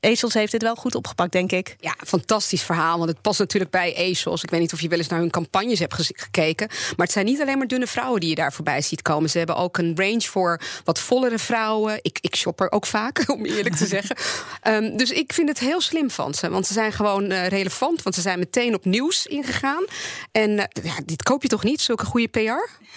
ASOS 0.00 0.34
heeft 0.34 0.52
dit 0.52 0.62
wel 0.62 0.74
goed 0.74 0.94
opgepakt, 0.94 1.32
denk 1.32 1.52
ik. 1.52 1.76
Ja, 1.80 1.94
fantastisch 2.06 2.62
verhaal. 2.62 2.98
Want 2.98 3.10
het 3.10 3.20
past 3.20 3.38
natuurlijk 3.38 3.70
bij 3.70 4.10
ASOS. 4.10 4.42
Ik 4.42 4.50
weet 4.50 4.60
niet 4.60 4.72
of 4.72 4.80
je 4.80 4.88
wel 4.88 4.98
eens 4.98 5.08
naar 5.08 5.18
hun 5.20 5.30
campagnes 5.30 5.78
hebt 5.78 5.94
gekeken. 5.94 6.66
Maar 6.68 7.06
het 7.06 7.12
zijn 7.12 7.24
niet 7.24 7.40
alleen 7.40 7.58
maar 7.58 7.66
dunne 7.66 7.86
vrouwen 7.86 8.20
die 8.20 8.28
je 8.28 8.34
daar 8.34 8.52
voorbij 8.52 8.80
ziet 8.82 9.02
komen. 9.02 9.30
Ze 9.30 9.38
hebben 9.38 9.56
ook 9.56 9.78
een 9.78 9.92
range 9.96 10.20
voor 10.20 10.60
wat 10.84 10.98
vollere 10.98 11.38
vrouwen. 11.38 11.98
Ik, 12.02 12.18
ik 12.20 12.36
shop 12.36 12.60
er 12.60 12.72
ook 12.72 12.86
vaak, 12.86 13.24
om 13.34 13.44
eerlijk 13.44 13.74
te 13.76 13.86
zeggen. 13.86 14.16
Ehm, 14.62 14.96
dus 14.96 15.10
ik 15.10 15.32
vind 15.32 15.48
het 15.48 15.58
heel 15.58 15.80
slim 15.80 16.10
van 16.10 16.34
ze. 16.34 16.50
Want 16.50 16.66
ze 16.66 16.72
zijn 16.72 16.92
gewoon 16.92 17.30
eh, 17.30 17.46
relevant. 17.46 18.02
Want 18.02 18.14
ze 18.14 18.20
zijn 18.20 18.38
meteen 18.38 18.74
op 18.74 18.84
nieuws 18.84 19.26
ingegaan. 19.26 19.84
En 20.32 20.58
eh, 20.58 20.84
ja, 20.84 20.94
dit 21.04 21.22
koop 21.22 21.42
je 21.42 21.48
toch 21.48 21.64
niet, 21.64 21.80
zulke 21.80 22.04
goede 22.04 22.28
PR? 22.28 22.38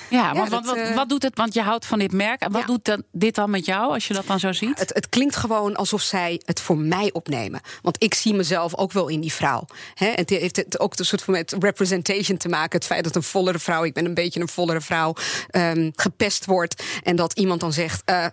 Ja, 0.10 0.34
want 0.34 0.50
dat, 0.50 0.66
wat, 0.66 0.76
wat, 0.76 0.86
eh, 0.88 0.96
wat 0.96 1.10
doet 1.10 1.24
het? 1.24 1.38
Want 1.38 1.54
je 1.54 1.62
houdt 1.62 1.86
van 1.86 2.00
dit 2.00 2.12
merk. 2.12 2.42
En 2.42 2.52
wat 2.52 2.62
Ja. 2.62 2.68
doet 2.68 2.86
dan, 2.86 3.04
dit 3.12 3.36
dan 3.36 3.50
met 3.50 3.66
jou 3.66 3.94
als 3.94 4.08
je 4.08 4.14
dat 4.14 4.28
dan 4.28 4.40
zo 4.40 4.52
ziet? 4.52 4.80
Het, 4.80 4.94
het 4.94 5.10
klinkt 5.10 5.36
gewoon 5.36 5.76
alsof 5.76 6.02
zij 6.02 6.42
het 6.46 6.60
voor 6.62 6.78
mij 6.78 6.91
opnemen. 7.12 7.62
Want 7.82 8.04
ik 8.04 8.14
zie 8.14 8.34
mezelf 8.34 8.76
ook 8.76 8.92
wel 8.92 9.08
in 9.08 9.22
die 9.22 9.34
vrouw. 9.34 9.66
Hè? 9.94 10.12
Het 10.16 10.30
heeft 10.30 10.80
ook 10.80 11.00
een 11.00 11.06
soort 11.06 11.22
van 11.24 11.34
met 11.34 11.56
representation 11.60 12.38
te 12.38 12.50
maken. 12.50 12.78
Het 12.80 12.86
feit 12.88 13.04
dat 13.04 13.16
een 13.16 13.24
vollere 13.24 13.60
vrouw, 13.60 13.84
ik 13.84 13.94
ben 13.94 14.06
een 14.06 14.14
beetje 14.14 14.40
een 14.40 14.48
vollere 14.48 14.82
vrouw, 14.82 15.14
ehm, 15.50 15.90
gepest 15.96 16.46
wordt. 16.46 16.84
En 17.04 17.16
dat 17.16 17.34
iemand 17.34 17.60
dan 17.60 17.74
zegt. 17.74 18.02
eh, 18.06 18.26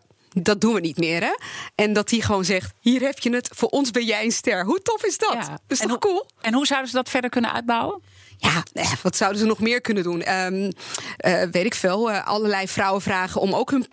dat 0.42 0.60
doen 0.60 0.74
we 0.74 0.80
niet 0.80 0.96
meer, 0.98 1.20
hè? 1.22 1.36
En 1.74 1.92
dat 1.92 2.08
die 2.08 2.22
gewoon 2.22 2.44
zegt: 2.44 2.72
Hier 2.80 3.00
heb 3.00 3.18
je 3.18 3.34
het, 3.34 3.48
voor 3.52 3.68
ons 3.68 3.90
ben 3.90 4.04
jij 4.04 4.24
een 4.24 4.32
ster. 4.32 4.64
Hoe 4.64 4.82
tof 4.82 5.04
is 5.04 5.18
dat? 5.18 5.32
Ja. 5.32 5.48
Dat 5.48 5.58
is 5.66 5.80
En 5.80 5.88
toch 5.88 5.98
cool? 5.98 6.26
En 6.40 6.54
hoe 6.54 6.66
zouden 6.66 6.90
ze 6.90 6.96
dat 6.96 7.08
verder 7.08 7.30
kunnen 7.30 7.52
uitbouwen? 7.52 8.02
Ja, 8.40 8.62
eh, 8.72 8.92
wat 9.02 9.16
zouden 9.16 9.40
ze 9.40 9.46
nog 9.46 9.60
meer 9.60 9.80
kunnen 9.80 10.02
doen? 10.02 10.22
Ehm, 10.22 10.70
eh, 11.16 11.42
weet 11.50 11.64
ik 11.64 11.74
veel. 11.74 12.10
eh, 12.10 12.26
allerlei 12.26 12.68
vrouwen 12.68 13.02
vragen 13.02 13.40
om 13.40 13.54
ook 13.54 13.70
hun 13.70 13.86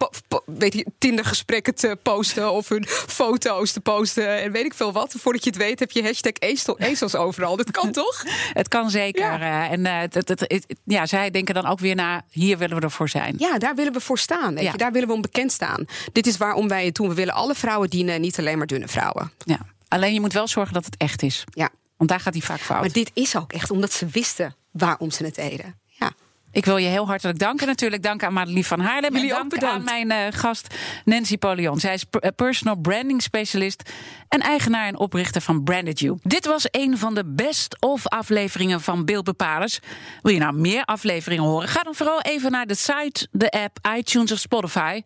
weet 0.46 0.74
je, 0.74 0.86
Tinder-gesprekken 0.98 1.76
te 1.76 1.98
posten. 2.04 2.52
Of 2.52 2.70
hun 2.70 2.86
foto's 2.88 3.72
te 3.72 3.80
posten. 3.82 4.42
En 4.42 4.52
weet 4.52 4.66
ik 4.66 4.74
veel 4.74 4.92
wat. 4.92 5.16
Voordat 5.18 5.44
je 5.44 5.50
het 5.50 5.60
weet 5.60 5.80
heb 5.80 5.92
je 5.92 6.04
hashtag 6.04 6.32
Ezel- 6.40 6.80
ezels 6.80 7.16
overal. 7.16 7.56
Dat 7.58 7.72
kan 7.72 7.92
toch? 8.02 8.24
Het 8.54 8.68
kan 8.68 8.90
zeker. 8.90 9.40
Ja. 9.40 9.70
en 9.70 9.86
het, 9.86 10.76
ja, 10.84 11.06
zij 11.06 11.32
denken 11.32 11.54
dan 11.54 11.66
ook 11.66 11.80
weer 11.80 11.96
na, 11.96 12.24
hier 12.30 12.58
willen 12.58 12.76
we 12.78 12.82
ervoor 12.84 13.10
zijn. 13.10 13.36
Ja, 13.38 13.58
daar 13.58 13.76
willen 13.76 13.94
we 13.94 14.00
voor 14.00 14.18
staan. 14.20 14.54
Weet 14.54 14.64
Ja. 14.64 14.72
je? 14.72 14.78
Daar 14.78 14.92
willen 14.92 15.08
we 15.08 15.14
om 15.14 15.22
bekend 15.22 15.52
staan. 15.52 15.86
Dit 16.12 16.28
is 16.28 16.38
waarom 16.38 16.68
wij 16.68 16.86
het 16.86 16.96
doen. 16.96 17.08
We 17.08 17.14
willen 17.14 17.34
alle 17.34 17.56
vrouwen 17.56 17.90
dienen, 17.90 18.22
niet 18.22 18.40
alleen 18.40 18.58
maar 18.58 18.68
dunne 18.68 18.88
vrouwen. 18.88 19.32
Ja. 19.46 19.60
Alleen 19.88 20.14
je 20.14 20.22
moet 20.22 20.34
wel 20.34 20.48
zorgen 20.48 20.74
dat 20.74 20.86
het 20.86 20.96
echt 20.98 21.22
is. 21.22 21.44
Ja. 21.54 21.70
Want 21.98 22.10
daar 22.10 22.20
gaat 22.20 22.34
hij 22.34 22.42
vaak 22.42 22.60
fout. 22.60 22.80
Maar 22.80 22.92
dit 22.92 23.12
is 23.14 23.36
ook 23.36 23.54
echt 23.54 23.72
omdat 23.72 23.92
ze 23.92 24.06
wisten 24.06 24.56
waarom 24.72 25.12
ze 25.12 25.24
het 25.24 25.36
deden. 25.36 25.80
Ja. 25.86 26.12
Ik 26.52 26.66
wil 26.66 26.78
je 26.78 26.88
heel 26.88 27.08
hartelijk 27.08 27.40
danken. 27.40 27.68
Natuurlijk 27.68 28.04
dank 28.04 28.24
aan 28.24 28.34
Madelief 28.34 28.68
van 28.68 28.80
Haarlem. 28.80 29.14
Jullie 29.14 29.30
en 29.30 29.36
ook 29.36 29.40
dank 29.40 29.54
bedankt. 29.54 29.90
aan 29.90 30.08
mijn 30.08 30.12
eh, 30.12 30.40
gast 30.40 30.76
Nancy 31.06 31.38
Polion. 31.38 31.80
Zij 31.80 31.94
is 31.94 32.06
eh, 32.10 32.30
personal 32.36 32.76
branding 32.76 33.22
specialist 33.22 33.90
en 34.28 34.40
eigenaar 34.40 34.88
en 34.88 34.98
oprichter 34.98 35.42
van 35.42 35.64
Branded 35.64 36.00
You. 36.00 36.18
Dit 36.24 36.46
was 36.46 36.68
een 36.72 36.98
van 36.98 37.16
de 37.16 37.26
best 37.26 37.78
of 37.82 38.08
afleveringen 38.08 38.82
van 38.82 39.06
Beeldbepalers. 39.06 39.80
Wil 40.22 40.34
je 40.34 40.40
nou 40.40 40.54
meer 40.54 40.84
afleveringen 40.84 41.44
horen? 41.44 41.68
Ga 41.68 41.84
dan 41.84 41.96
vooral 41.96 42.22
even 42.22 42.52
naar 42.52 42.66
de 42.66 42.76
site, 42.76 43.28
de 43.32 43.52
app, 43.52 43.78
iTunes 43.98 44.32
of 44.32 44.40
Spotify. 44.40 45.02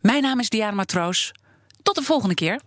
Mijn 0.00 0.22
naam 0.22 0.40
is 0.40 0.48
Diana 0.48 0.74
Matroos. 0.74 1.32
Tot 1.82 1.94
de 1.94 2.02
volgende 2.02 2.34
keer. 2.34 2.60